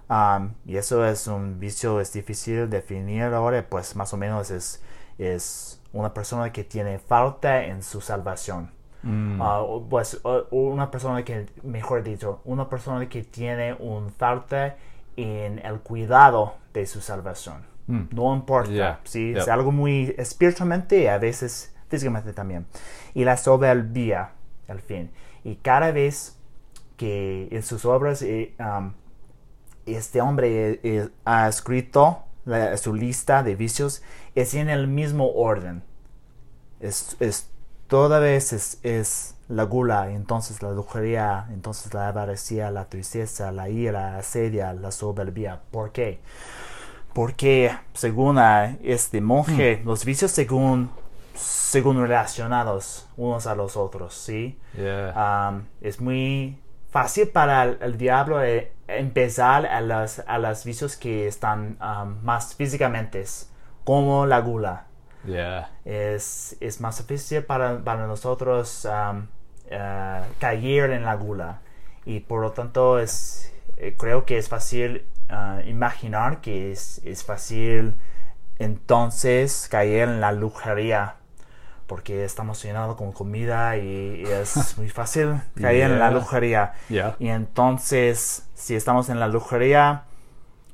um, 0.09 0.55
y 0.65 0.77
eso 0.77 1.07
es 1.07 1.27
un 1.29 1.61
vicio, 1.61 2.01
es 2.01 2.13
difícil 2.13 2.69
definir 2.69 3.23
ahora, 3.25 3.65
pues 3.69 3.95
más 3.95 4.13
o 4.13 4.17
menos 4.17 4.51
es, 4.51 4.83
es 5.19 5.81
una 5.93 6.13
persona 6.13 6.53
que 6.53 6.65
tiene 6.65 6.99
falta 6.99 7.65
en 7.65 7.83
su 7.83 8.01
salvación. 8.01 8.76
Mm. 9.09 9.41
O, 9.41 9.87
pues 9.89 10.19
o 10.25 10.47
una 10.51 10.91
persona 10.91 11.25
que, 11.25 11.47
mejor 11.63 12.03
dicho, 12.03 12.41
una 12.45 12.69
persona 12.69 13.09
que 13.09 13.23
tiene 13.23 13.75
un 13.75 14.11
falta 14.11 14.77
en 15.17 15.61
el 15.65 15.79
cuidado 15.81 16.55
de 16.75 16.87
su 16.87 17.01
salvación. 17.01 17.65
Mm. 17.87 18.03
No 18.11 18.35
importa, 18.35 18.71
Yeah, 18.73 19.01
¿sí? 19.05 19.29
yep. 19.29 19.39
Es 19.39 19.49
algo 19.49 19.71
muy 19.71 20.13
espiritualmente 20.19 21.03
y 21.03 21.07
a 21.07 21.19
veces 21.19 21.73
físicamente 21.89 22.33
también. 22.33 22.67
Y 23.15 23.25
la 23.25 23.37
soberbia, 23.37 24.31
al 24.67 24.81
fin. 24.81 25.11
Y 25.45 25.55
cada 25.57 25.93
vez 25.93 26.37
que 26.97 27.47
en 27.53 27.63
sus 27.63 27.85
obras 27.85 28.23
um, 28.23 28.93
este 29.87 30.21
hombre 30.21 30.73
eh, 30.73 30.81
eh, 30.83 31.09
ha 31.25 31.47
escrito 31.49 32.25
la- 32.45 32.77
su 32.77 32.93
lista 32.95 33.43
de 33.45 33.55
vicios, 33.55 34.03
es 34.35 34.55
en 34.55 34.69
el 34.69 34.89
mismo 34.89 35.31
orden. 35.33 35.83
Es, 36.81 37.17
es- 37.21 37.49
toda 37.89 38.19
vez 38.19 38.53
es, 38.53 38.79
es 38.83 39.37
la 39.49 39.65
gula, 39.65 40.11
entonces 40.11 40.63
la 40.63 40.73
lujuria, 40.73 41.47
entonces 41.51 41.95
la 41.95 42.09
avaricia, 42.09 42.71
la 42.71 42.87
tristeza, 42.87 43.53
la 43.53 43.69
ira, 43.69 44.13
la 44.13 44.19
asedia, 44.19 44.73
la 44.73 44.91
soberbia. 44.91 45.61
¿Por 45.71 45.93
qué? 45.93 46.21
Porque 47.13 47.75
según 47.95 48.39
ah, 48.39 48.77
este 48.83 49.21
monje, 49.21 49.81
los 49.85 50.05
vicios 50.05 50.33
según, 50.33 50.91
según 51.35 52.01
relacionados 52.03 53.09
unos 53.17 53.47
a 53.47 53.55
los 53.55 53.77
otros, 53.77 54.15
¿sí? 54.15 54.59
Yeah. 54.77 55.51
Um, 55.51 55.63
es 55.81 56.01
muy 56.01 56.61
fácil 56.91 57.29
para 57.29 57.63
el, 57.63 57.79
el 57.81 57.97
diablo 57.97 58.43
eh, 58.43 58.73
empezar 58.89 59.67
a 59.67 59.81
los, 59.81 60.21
a 60.27 60.39
los 60.39 60.65
vicios 60.65 60.97
que 60.97 61.27
están 61.27 61.79
um, 61.81 62.23
más 62.23 62.55
físicamente, 62.55 63.25
como 63.85 64.27
la 64.27 64.41
gula. 64.41 64.86
Yeah. 65.27 65.71
Es, 65.85 66.57
es 66.61 66.81
más 66.81 66.99
difícil 66.99 67.43
para, 67.43 67.83
para 67.83 68.07
nosotros 68.07 68.87
um, 68.87 69.27
eh, 69.69 70.23
caer 70.39 70.91
en 70.91 71.05
la 71.05 71.15
gula. 71.15 71.61
Y 72.05 72.21
por 72.21 72.41
lo 72.41 72.53
tanto 72.53 72.99
es, 72.99 73.53
eh, 73.77 73.95
creo 73.99 74.25
que 74.25 74.39
es 74.39 74.49
fácil 74.49 75.05
ah, 75.29 75.61
imaginar 75.67 76.41
que 76.41 76.73
es, 76.73 77.01
es 77.05 77.25
fácil 77.25 77.95
entonces 78.59 79.69
caer 79.71 80.09
en 80.09 80.21
la 80.21 80.33
lujuria. 80.33 81.17
Porque 81.87 82.25
estamos 82.25 82.63
llenados 82.63 82.97
con 82.97 83.13
comida 83.13 83.77
y, 83.77 84.23
y 84.23 84.25
es 84.25 84.77
muy 84.79 84.89
fácil 84.89 85.41
caer 85.61 85.93
en 85.93 85.99
la. 85.99 86.75
Yeah. 86.89 87.17
Y 87.19 87.29
entonces, 87.29 88.49
si 88.55 88.75
estamos 88.75 89.09
en 89.09 89.21
la 89.21 89.29
lujuria, 89.29 90.05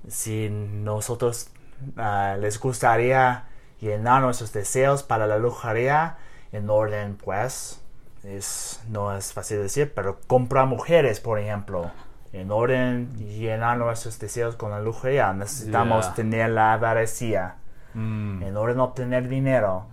si 0.08 0.48
nosotros 0.50 1.50
ah, 1.96 2.36
les 2.38 2.58
gustaría 2.58 3.44
llenar 3.82 4.22
nuestros 4.22 4.52
deseos 4.54 5.02
para 5.02 5.26
la 5.26 5.36
lujuria 5.36 6.16
en 6.52 6.70
orden, 6.70 7.16
pues, 7.22 7.82
es, 8.24 8.80
no 8.88 9.14
es 9.14 9.32
fácil 9.34 9.60
decir, 9.60 9.92
pero 9.94 10.18
comprar 10.26 10.66
mujeres, 10.66 11.20
por 11.20 11.38
ejemplo. 11.38 11.90
En 12.32 12.50
orden 12.50 13.10
llenar 13.18 13.76
nuestros 13.76 14.18
deseos 14.18 14.56
con 14.56 14.70
la 14.70 14.80
lujuria, 14.80 15.34
necesitamos 15.34 16.06
Yeah. 16.06 16.14
tener 16.14 16.50
la 16.50 16.72
avaricia 16.72 17.56
Mm. 17.94 18.42
en 18.44 18.56
orden 18.56 18.76
de 18.78 18.82
obtener 18.84 19.28
dinero 19.28 19.84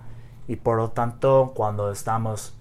y 0.47 0.55
por 0.55 0.77
lo 0.77 0.91
tanto 0.91 1.51
cuando 1.53 1.91
estamos 1.91 2.55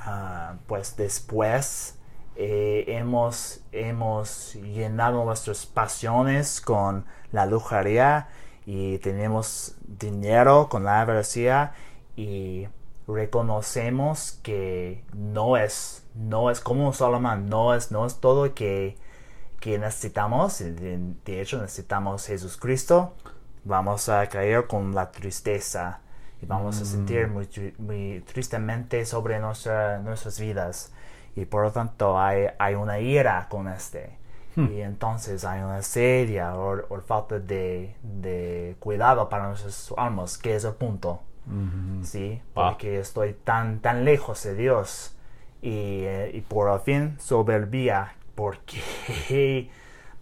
ah, 0.00 0.54
pues 0.66 0.96
después 0.96 1.96
eh, 2.34 2.84
hemos 2.88 3.60
hemos 3.70 4.54
llenado 4.54 5.24
nuestras 5.24 5.66
pasiones 5.66 6.60
con 6.60 7.04
la 7.30 7.46
lujuria 7.46 8.26
y 8.72 8.98
tenemos 8.98 9.74
dinero 10.04 10.68
con 10.68 10.84
la 10.84 11.00
avaricia 11.00 11.72
y 12.16 12.68
reconocemos 13.08 14.38
que 14.44 15.02
no 15.12 15.56
es 15.56 16.04
no 16.14 16.50
es 16.50 16.60
como 16.60 16.92
Solomon 16.92 17.48
no 17.48 17.74
es 17.74 17.90
no 17.90 18.06
es 18.06 18.14
todo 18.20 18.54
que 18.54 18.96
que 19.60 19.78
necesitamos. 19.78 20.58
De, 20.60 20.98
de 21.24 21.40
hecho 21.40 21.60
necesitamos 21.60 22.26
Jesucristo 22.26 23.14
vamos 23.64 24.08
a 24.08 24.26
caer 24.28 24.66
con 24.68 24.94
la 24.94 25.10
tristeza 25.10 26.00
y 26.42 26.46
vamos 26.46 26.80
a 26.80 26.84
sentir 26.84 27.26
muy, 27.28 27.46
tri- 27.46 27.74
muy 27.78 28.20
tristemente 28.32 29.04
sobre 29.04 29.38
nuestra- 29.40 29.98
nuestras 29.98 30.38
vidas. 30.40 30.92
Y 31.36 31.44
por 31.44 31.64
lo 31.64 31.70
tanto 31.72 32.18
hay, 32.18 32.46
hay 32.58 32.74
una 32.74 32.98
ira 33.00 33.46
con 33.50 33.68
este 33.68 34.18
y 34.68 34.80
entonces 34.82 35.44
hay 35.44 35.60
una 35.62 35.82
seria 35.82 36.56
o, 36.56 36.78
o 36.88 37.00
falta 37.00 37.38
de, 37.38 37.94
de 38.02 38.76
cuidado 38.80 39.28
para 39.28 39.48
nuestras 39.48 39.92
almas 39.96 40.38
que 40.38 40.54
es 40.56 40.64
el 40.64 40.74
punto 40.74 41.20
Mhm. 41.46 42.04
sí 42.04 42.42
Wow. 42.54 42.70
porque 42.72 43.00
estoy 43.00 43.32
tan 43.32 43.80
tan 43.80 44.04
lejos 44.04 44.42
de 44.44 44.54
Dios 44.54 45.16
y, 45.62 46.02
eh, 46.04 46.30
y 46.34 46.40
por 46.42 46.80
fin 46.82 47.16
soberbia 47.18 48.14
porque 48.34 48.80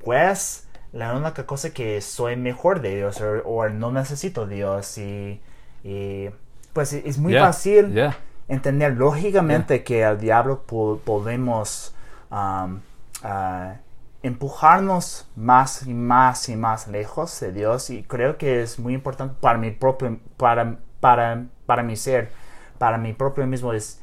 pues 0.05 0.68
la 0.92 1.14
única 1.16 1.44
cosa 1.46 1.70
que 1.74 2.01
soy 2.01 2.37
mejor 2.37 2.81
de 2.81 2.96
Dios 2.96 3.20
o, 3.20 3.40
o 3.48 3.68
no 3.68 3.92
necesito 3.92 4.46
Dios 4.46 4.96
y, 4.98 5.40
y, 5.85 6.31
pues 6.72 6.92
es 6.92 7.18
muy 7.18 7.33
Yeah. 7.33 7.46
fácil 7.46 7.92
Yeah. 7.92 8.16
entender 8.48 8.96
lógicamente 8.96 9.85
que 9.85 10.05
al 10.05 10.18
diablo 10.18 10.62
po- 10.62 11.01
podemos 11.05 11.94
um, 12.31 12.81
ah, 13.22 13.74
empujarnos 14.22 15.28
más 15.37 15.87
y 15.87 15.94
más 15.94 16.48
y 16.48 16.57
más 16.57 16.88
lejos 16.88 17.38
de 17.40 17.52
Dios 17.52 17.90
y 17.90 18.02
creo 18.02 18.37
que 18.38 18.62
es 18.62 18.78
muy 18.78 18.94
importante 18.94 19.37
para 19.40 19.59
mi 19.59 19.70
propio 19.70 20.18
para 20.37 20.78
para 21.00 21.46
para 21.66 21.83
mi 21.85 21.96
ser 21.96 22.31
para 22.78 22.98
mi 22.98 23.12
propio 23.12 23.46
mismo 23.46 23.72
es 23.72 24.02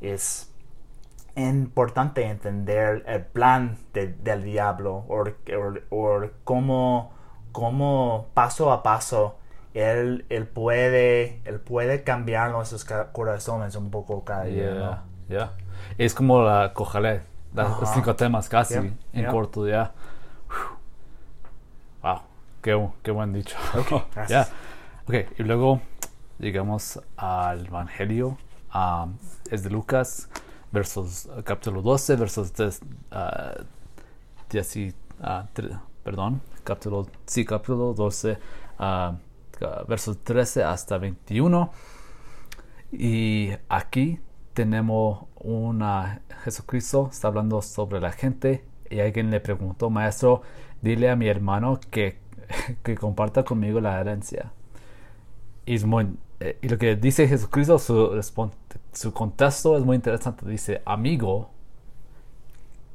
es 0.00 0.50
importante 1.36 2.24
entender 2.24 3.04
el 3.06 3.22
plan 3.24 3.78
de- 3.94 4.08
del 4.08 4.44
diablo 4.44 5.04
o, 5.08 5.24
cómo, 6.44 7.12
cómo 7.52 8.28
paso 8.34 8.72
a 8.72 8.82
paso 8.82 9.36
él, 9.74 10.24
él 10.28 10.46
puede 10.46 11.40
él 11.44 11.60
puede 11.60 12.04
cambiar 12.04 12.50
nuestros 12.52 12.84
corazones 13.12 13.74
un 13.76 13.90
poco 13.90 14.24
cada. 14.24 14.46
Es 15.98 16.14
como 16.14 16.42
la 16.42 16.72
cojalé. 16.74 17.22
Ajá. 17.56 17.86
cinco 17.94 18.14
temas 18.16 18.48
casi 18.48 18.74
Yeah, 18.74 18.82
en 19.12 19.22
yeah. 19.22 19.30
corto, 19.30 19.66
ya. 19.68 19.92
Wow. 22.02 22.20
Qué, 22.62 22.88
qué 23.02 23.10
buen 23.10 23.32
dicho. 23.32 23.56
gracias. 24.14 24.28
Ya. 24.48 24.54
Ok, 25.06 25.14
y 25.38 25.42
luego 25.42 25.80
llegamos 26.38 27.00
al 27.16 27.66
Evangelio. 27.66 28.38
um, 28.74 29.16
es 29.50 29.62
de 29.62 29.70
Lucas, 29.70 30.28
versos, 30.72 31.28
capítulo 31.44 31.82
12, 31.82 32.16
versos 32.16 32.52
3, 32.52 32.80
10 34.50 34.76
y, 34.76 34.94
tre- 35.54 35.80
perdón, 36.02 36.40
capítulo, 36.64 37.06
sí, 37.26 37.44
capítulo 37.44 37.92
12, 37.94 38.38
ah, 38.78 39.14
versos 39.86 40.18
13 40.24 40.64
hasta 40.64 40.98
21. 40.98 41.70
Y 42.92 43.50
aquí 43.68 44.20
tenemos 44.54 45.26
una 45.36 46.22
Jesucristo 46.44 47.08
está 47.12 47.28
hablando 47.28 47.62
sobre 47.62 48.00
la 48.00 48.12
gente 48.12 48.64
y 48.90 49.00
alguien 49.00 49.30
le 49.30 49.40
preguntó, 49.40 49.90
maestro, 49.90 50.42
dile 50.82 51.10
a 51.10 51.16
mi 51.16 51.28
hermano 51.28 51.80
que, 51.90 52.18
que 52.82 52.96
comparta 52.96 53.44
conmigo 53.44 53.80
la 53.80 54.00
herencia. 54.00 54.52
Y, 55.66 55.74
es 55.74 55.84
muy- 55.84 56.16
eh, 56.40 56.58
y 56.62 56.68
lo 56.68 56.78
que 56.78 56.96
dice 56.96 57.26
Jesucristo, 57.28 57.78
su, 57.78 58.20
su 58.92 59.12
contexto 59.12 59.76
es 59.76 59.84
muy 59.84 59.96
interesante. 59.96 60.46
Dice, 60.48 60.82
amigo, 60.84 61.50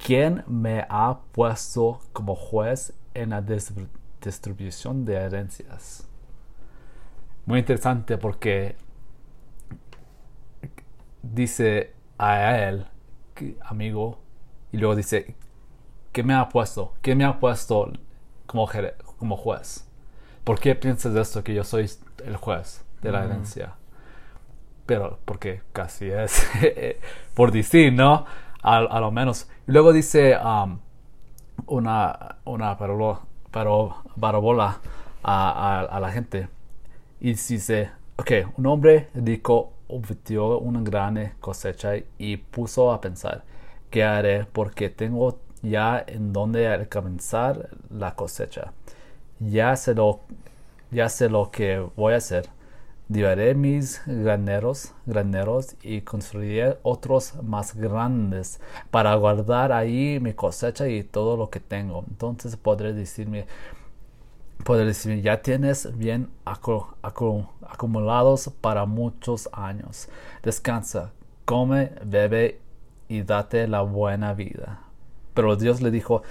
¿quién 0.04 0.42
me 0.46 0.84
ha 0.88 1.18
puesto 1.32 2.00
como 2.12 2.34
juez 2.34 2.92
en 3.14 3.30
la 3.30 3.42
distrib- 3.42 3.88
distribución 4.22 5.04
de 5.04 5.14
herencias? 5.14 6.06
Muy 7.46 7.58
interesante 7.60 8.18
porque 8.18 8.76
dice 11.22 11.94
a 12.18 12.58
él, 12.68 12.86
amigo, 13.64 14.18
y 14.72 14.78
luego 14.78 14.94
dice, 14.96 15.34
¿qué 16.12 16.22
me 16.22 16.34
ha 16.34 16.48
puesto? 16.48 16.94
¿Quién 17.02 17.18
me 17.18 17.24
ha 17.24 17.38
puesto 17.40 17.92
como, 18.46 18.66
juez? 19.36 19.86
¿Por 20.44 20.58
qué 20.60 20.74
piensas 20.74 21.14
de 21.14 21.20
esto 21.20 21.44
que 21.44 21.54
yo 21.54 21.64
soy 21.64 21.90
el 22.24 22.36
juez 22.36 22.84
de 23.02 23.12
la 23.12 23.24
herencia? 23.24 23.74
Pero 24.86 25.18
porque 25.24 25.62
casi 25.72 26.10
es 26.10 26.46
por 27.34 27.52
decir, 27.52 27.92
¿no? 27.92 28.24
A, 28.62 28.78
a 28.78 29.00
lo 29.00 29.10
menos. 29.10 29.48
Luego 29.66 29.92
dice 29.92 30.36
um, 30.36 30.78
una, 31.66 32.36
una 32.44 32.76
parábola, 32.76 33.20
paro- 33.52 34.02
parábola 34.18 34.80
a, 35.22 35.50
a- 35.50 35.80
a 35.82 36.00
la 36.00 36.10
gente. 36.10 36.48
Y 37.20 37.28
dice, 37.34 37.90
ok, 38.16 38.30
un 38.56 38.66
hombre 38.66 39.08
rico 39.14 39.72
obtuvo 39.90 40.58
una 40.58 40.80
gran 40.82 41.34
cosecha 41.40 41.92
y 42.18 42.36
puso 42.36 42.92
a 42.92 43.00
pensar, 43.00 43.44
qué 43.90 44.04
haré 44.04 44.46
porque 44.52 44.90
tengo 44.90 45.38
ya 45.62 46.02
en 46.06 46.32
donde 46.32 46.68
alcanzar 46.68 47.70
la 47.90 48.14
cosecha. 48.14 48.72
Ya 49.40 49.76
sé 49.76 49.94
lo, 49.94 50.20
ya 50.90 51.08
sé 51.08 51.28
lo 51.28 51.50
que 51.50 51.78
voy 51.96 52.14
a 52.14 52.18
hacer. 52.18 52.48
Dividiré 53.08 53.54
mis 53.56 54.02
graneros, 54.06 54.94
graneros 55.04 55.74
y 55.82 56.02
construiré 56.02 56.78
otros 56.82 57.34
más 57.42 57.74
grandes 57.74 58.60
para 58.90 59.14
guardar 59.16 59.72
ahí 59.72 60.20
mi 60.20 60.32
cosecha 60.32 60.88
y 60.88 61.02
todo 61.02 61.36
lo 61.36 61.50
que 61.50 61.58
tengo. 61.58 62.04
Entonces 62.08 62.56
podré 62.56 62.92
decirme, 62.92 63.46
decirme, 64.64 65.22
ya 65.22 65.42
tienes 65.42 65.96
bien 65.96 66.30
acu- 66.44 66.86
acu- 67.02 67.48
acumulados 67.66 68.50
para 68.60 68.86
muchos 68.86 69.48
años. 69.52 70.08
Descansa, 70.42 71.12
come, 71.44 71.92
bebe 72.04 72.60
y 73.08 73.22
date 73.22 73.66
la 73.68 73.82
buena 73.82 74.34
vida. 74.34 74.80
Pero 75.34 75.56
Dios 75.56 75.80
le 75.80 75.90
dijo, 75.90 76.22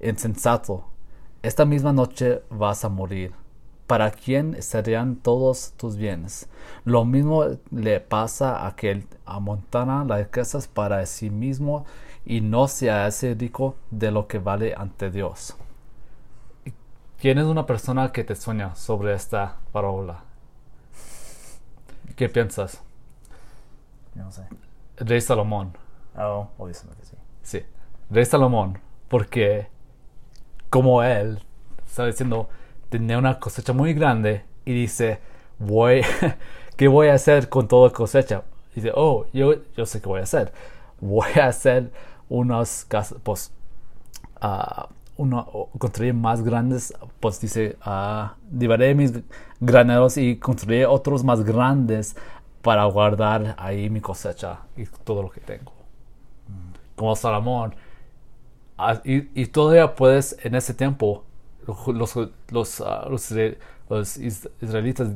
insensato, 0.00 0.84
esta 1.42 1.64
misma 1.64 1.92
noche 1.92 2.42
vas 2.50 2.84
a 2.84 2.88
morir. 2.88 3.32
¿Para 3.86 4.10
quién 4.10 4.60
serían 4.62 5.16
todos 5.16 5.72
tus 5.78 5.96
bienes? 5.96 6.48
Lo 6.84 7.06
mismo 7.06 7.44
le 7.70 8.00
pasa 8.00 8.56
a 8.56 8.66
aquel 8.68 9.06
amontona 9.24 10.04
las 10.04 10.18
riquezas 10.20 10.68
para 10.68 11.04
sí 11.06 11.30
mismo 11.30 11.86
y 12.26 12.42
no 12.42 12.68
se 12.68 12.90
hace 12.90 13.34
rico 13.34 13.76
de 13.90 14.10
lo 14.10 14.26
que 14.28 14.38
vale 14.38 14.74
ante 14.76 15.10
Dios. 15.10 15.56
¿Quién 17.20 17.38
es 17.38 17.46
una 17.46 17.66
persona 17.66 18.12
que 18.12 18.22
te 18.22 18.36
sueña 18.36 18.76
sobre 18.76 19.12
esta 19.12 19.56
parábola? 19.72 20.22
¿Qué 22.14 22.28
piensas? 22.28 22.80
No 24.14 24.30
sé. 24.30 24.42
Rey 24.98 25.20
Salomón. 25.20 25.76
Oh, 26.16 26.48
obviamente 26.58 27.04
sí. 27.04 27.16
Sí, 27.42 27.62
Rey 28.08 28.24
Salomón, 28.24 28.78
porque 29.08 29.66
como 30.70 31.02
él 31.02 31.42
está 31.84 32.06
diciendo, 32.06 32.48
tenía 32.88 33.18
una 33.18 33.40
cosecha 33.40 33.72
muy 33.72 33.94
grande 33.94 34.44
y 34.64 34.72
dice, 34.72 35.18
voy, 35.58 36.02
¿qué 36.76 36.86
voy 36.86 37.08
a 37.08 37.14
hacer 37.14 37.48
con 37.48 37.66
toda 37.66 37.90
cosecha? 37.90 38.44
Dice, 38.76 38.92
oh, 38.94 39.26
yo, 39.32 39.54
yo 39.76 39.86
sé 39.86 40.00
qué 40.00 40.08
voy 40.08 40.20
a 40.20 40.22
hacer. 40.22 40.52
Voy 41.00 41.32
a 41.40 41.48
hacer 41.48 41.90
unos 42.28 42.84
casas, 42.84 43.18
pues, 43.24 43.52
ah, 44.40 44.88
uno, 45.18 45.40
o 45.52 45.70
construir 45.78 46.14
más 46.14 46.42
grandes, 46.42 46.94
pues 47.20 47.40
dice, 47.40 47.76
ah, 47.82 48.36
dividiré 48.50 48.94
mis 48.94 49.12
graneros 49.60 50.16
y 50.16 50.36
construiré 50.38 50.86
otros 50.86 51.24
más 51.24 51.44
grandes 51.44 52.16
para 52.62 52.84
guardar 52.86 53.54
ahí 53.58 53.90
mi 53.90 54.00
cosecha 54.00 54.60
y 54.76 54.84
todo 55.04 55.22
lo 55.22 55.30
que 55.30 55.40
tengo 55.40 55.72
como 56.96 57.14
Salomón. 57.16 57.74
Ah, 58.76 59.00
Y, 59.04 59.28
y 59.40 59.46
todavía 59.46 59.94
puedes, 59.94 60.36
en 60.44 60.54
ese 60.54 60.74
tiempo, 60.74 61.24
los, 61.86 62.14
los, 62.50 62.80
ah, 62.80 63.06
los, 63.10 63.30
isra- 63.32 63.56
los 63.88 64.16
is- 64.16 64.48
israelitas 64.60 65.10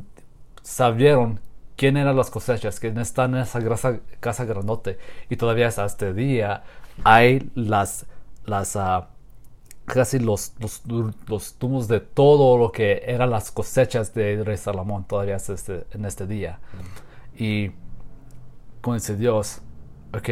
sabieron 0.63 1.41
quién 1.77 1.97
eran 1.97 2.17
las 2.17 2.31
cosechas, 2.31 2.81
que 2.81 2.89
están 2.89 3.35
en 3.35 3.43
esa 3.43 3.61
grasa- 3.61 4.01
casa 4.21 4.45
grandote. 4.45 4.99
Y 5.31 5.37
todavía 5.37 5.69
hasta 5.69 5.85
este 5.87 6.13
día 6.15 6.63
hay 7.05 7.51
las, 7.55 8.07
las 8.47 8.77
ah, 8.77 9.09
casi 9.85 10.19
los, 10.19 10.55
los, 10.59 10.83
los 11.29 11.55
tumos 11.55 11.89
de 11.89 12.01
todo 12.01 12.57
lo 12.59 12.73
que 12.73 13.03
eran 13.07 13.31
las 13.31 13.51
cosechas 13.51 14.15
de 14.15 14.43
rey 14.45 14.57
Salomón 14.57 15.05
todavía 15.05 15.37
este, 15.37 15.87
en 15.93 16.05
este 16.05 16.27
día. 16.27 16.61
Y 17.37 17.71
como 18.81 18.95
dice 18.95 19.17
Dios, 19.17 19.63
ok, 20.15 20.29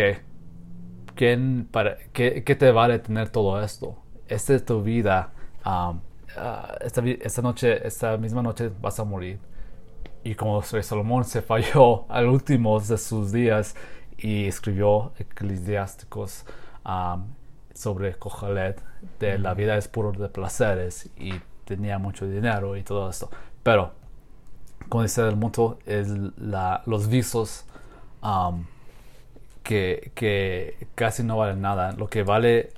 ¿quién 1.14 1.68
para, 1.70 1.96
qué, 2.12 2.44
qué 2.44 2.54
te 2.54 2.70
vale 2.70 2.98
tener 2.98 3.30
todo 3.30 3.60
esto? 3.62 3.96
Esta 4.28 4.54
es 4.54 4.64
tu 4.64 4.82
vida. 4.82 5.32
um, 5.66 6.00
ah, 6.36 6.76
esta, 6.80 7.02
esta 7.04 7.42
noche, 7.42 7.86
esta 7.86 8.16
misma 8.16 8.42
noche 8.42 8.70
vas 8.80 8.98
a 9.00 9.04
morir. 9.04 9.38
Y 10.22 10.34
como 10.34 10.60
rey 10.60 10.82
Salomón 10.82 11.24
se 11.24 11.42
falló 11.42 12.04
al 12.10 12.26
último 12.26 12.78
de 12.78 12.98
sus 12.98 13.32
días 13.32 13.74
y 14.18 14.46
escribió 14.46 15.12
eclesiásticos 15.18 16.44
um, 16.84 17.24
sobre 17.80 18.14
Cogelet, 18.14 18.82
de 19.18 19.38
la 19.38 19.54
vida 19.54 19.76
es 19.76 19.88
puro 19.88 20.12
de 20.12 20.28
placeres 20.28 21.08
y 21.16 21.32
tenía 21.64 21.98
mucho 21.98 22.26
dinero 22.26 22.76
y 22.76 22.82
todo 22.82 23.08
esto. 23.08 23.30
Pero, 23.62 23.92
como 24.90 25.02
dice 25.02 25.26
el 25.26 25.36
mundo, 25.36 25.78
es 25.86 26.08
la, 26.36 26.82
los 26.84 27.08
visos 27.08 27.64
um, 28.22 28.66
que, 29.62 30.12
que 30.14 30.88
casi 30.94 31.22
no 31.22 31.38
valen 31.38 31.62
nada. 31.62 31.92
Lo 31.92 32.08
que 32.08 32.22
vale 32.22 32.74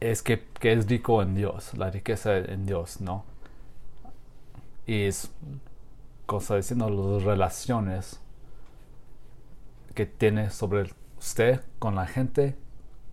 es 0.00 0.22
que, 0.22 0.44
que 0.60 0.72
es 0.72 0.86
rico 0.86 1.22
en 1.22 1.34
Dios, 1.34 1.72
la 1.78 1.90
riqueza 1.90 2.36
en 2.36 2.66
Dios, 2.66 3.00
¿no? 3.00 3.24
Y 4.86 5.04
es, 5.04 5.30
como 6.26 6.42
está 6.42 6.56
diciendo, 6.56 6.90
las 6.90 7.22
relaciones 7.22 8.20
que 9.94 10.04
tiene 10.04 10.50
sobre 10.50 10.90
usted 11.18 11.62
con 11.78 11.94
la 11.94 12.06
gente, 12.06 12.56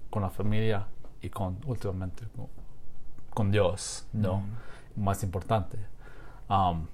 con 0.10 0.22
la 0.24 0.30
familia 0.30 0.86
y 1.22 1.30
con, 1.30 1.58
últimamente, 1.66 2.26
con, 2.36 2.48
con 3.34 3.52
Dios, 3.52 4.08
¿no? 4.14 4.44
Más 4.96 5.24
importante. 5.24 5.78
Um, 6.50 6.88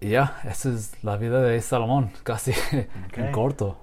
y 0.00 0.10
ya, 0.10 0.40
esa 0.44 0.70
es 0.70 1.02
la 1.04 1.16
vida 1.16 1.40
de 1.40 1.60
Salomón, 1.62 2.10
casi 2.24 2.52
en 3.14 3.32
corto. 3.32 3.76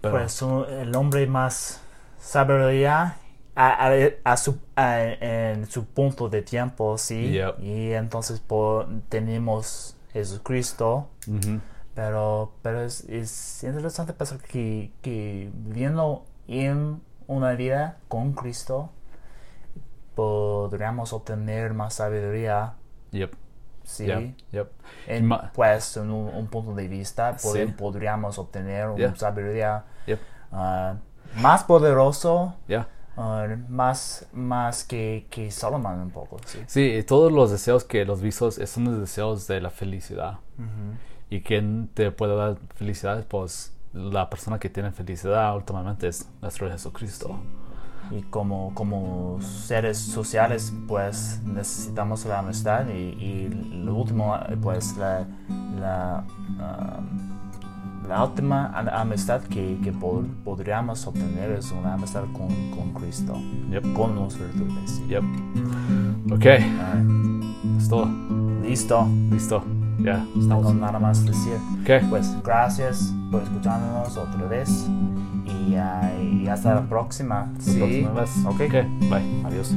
Pero, 0.00 0.16
Pues 0.18 0.40
el 0.42 0.94
hombre 0.96 1.26
más 1.26 1.80
sabiduría 2.18 3.16
a, 3.54 3.88
a- 3.88 4.10
a 4.24 4.36
su, 4.36 4.58
a- 4.74 5.02
en 5.02 5.66
su 5.66 5.84
punto 5.86 6.28
de 6.28 6.42
tiempo, 6.42 6.96
sí. 6.98 7.32
Yep. 7.32 7.60
Y 7.60 7.92
entonces 7.92 8.40
po- 8.40 8.86
tenemos 9.08 9.96
Jesucristo. 10.12 11.08
ujú, 11.26 11.60
Pero, 11.96 12.52
pero 12.62 12.82
es, 12.82 13.00
es 13.08 13.64
interesante 13.64 14.12
pensar 14.12 14.38
que, 14.38 14.92
que 15.02 15.50
viviendo 15.54 16.24
en 16.46 17.00
una 17.26 17.52
vida 17.54 17.96
con 18.06 18.34
Cristo 18.34 18.90
podríamos 20.14 21.12
obtener 21.12 21.74
más 21.74 21.94
sabiduría, 21.94 22.74
yep, 23.12 23.32
sí. 23.82 24.06
yep, 24.06 24.36
yep. 24.52 24.70
En, 25.06 25.28
pues 25.54 25.96
en 25.96 26.10
un, 26.10 26.28
un 26.34 26.46
punto 26.48 26.74
de 26.74 26.88
vista 26.88 27.32
pod- 27.36 27.66
Sí. 27.66 27.72
podríamos 27.72 28.38
obtener 28.38 28.88
una 28.88 29.14
sabiduría 29.16 29.84
ah, 30.52 30.94
más 31.36 31.64
poderoso, 31.64 32.54
ah, 33.16 33.46
más, 33.68 34.26
más 34.32 34.84
que, 34.84 35.26
que 35.30 35.50
Solomon 35.50 36.00
un 36.00 36.10
poco, 36.10 36.38
sí. 36.46 36.60
Sí, 36.66 37.04
todos 37.06 37.30
los 37.32 37.50
deseos 37.50 37.84
que 37.84 38.04
los 38.04 38.20
visos 38.20 38.54
son 38.66 38.84
los 38.84 39.00
deseos 39.00 39.46
de 39.46 39.60
la 39.60 39.70
felicidad. 39.70 40.38
¿Y 41.30 41.40
quién 41.40 41.88
te 41.94 42.10
puede 42.10 42.36
dar 42.36 42.56
felicidad? 42.76 43.26
Pues 43.28 43.72
la 43.92 44.28
persona 44.30 44.58
que 44.58 44.68
tiene 44.68 44.92
felicidad 44.92 45.54
últimamente 45.56 46.08
es 46.08 46.28
nuestro 46.42 46.70
Jesucristo. 46.70 47.36
Y 48.12 48.22
como, 48.22 48.72
como 48.74 49.38
seres 49.42 49.98
sociales, 49.98 50.72
pues 50.86 51.40
necesitamos 51.44 52.24
la 52.26 52.38
amistad 52.38 52.86
y, 52.88 52.92
y 53.20 53.48
lo 53.82 53.96
último, 53.96 54.38
pues 54.62 54.96
la, 54.96 55.26
la, 55.80 56.24
ah, 56.60 57.00
la 58.06 58.22
última 58.24 58.68
amistad 59.00 59.40
que, 59.42 59.78
que 59.82 59.90
po- 59.90 60.22
podríamos 60.44 61.04
obtener 61.04 61.50
es 61.50 61.72
una 61.72 61.94
amistad 61.94 62.22
con, 62.32 62.46
con 62.70 62.92
Cristo, 62.94 63.34
Yep, 63.70 63.92
con 63.94 64.14
las 64.22 64.38
virtudes. 64.38 65.02
yep. 65.08 65.24
Ok, 66.30 66.44
es 67.78 67.88
todo. 67.88 68.08
listo, 68.62 69.08
Listo. 69.32 69.64
Ya, 69.98 70.24
no 70.34 70.42
estamos. 70.42 70.74
nada 70.74 70.98
más 70.98 71.24
decir. 71.24 71.54
Ok, 71.82 72.08
Pues 72.10 72.36
gracias 72.44 73.14
por 73.30 73.42
escucharnos 73.42 74.16
otra 74.16 74.46
vez 74.46 74.86
y, 75.46 75.74
ah, 75.76 76.12
y 76.20 76.46
hasta 76.48 76.74
la 76.74 76.82
próxima. 76.82 77.52
Sí. 77.58 78.06
Ok, 78.46 78.58
bye. 79.10 79.42
Adiós. 79.44 79.74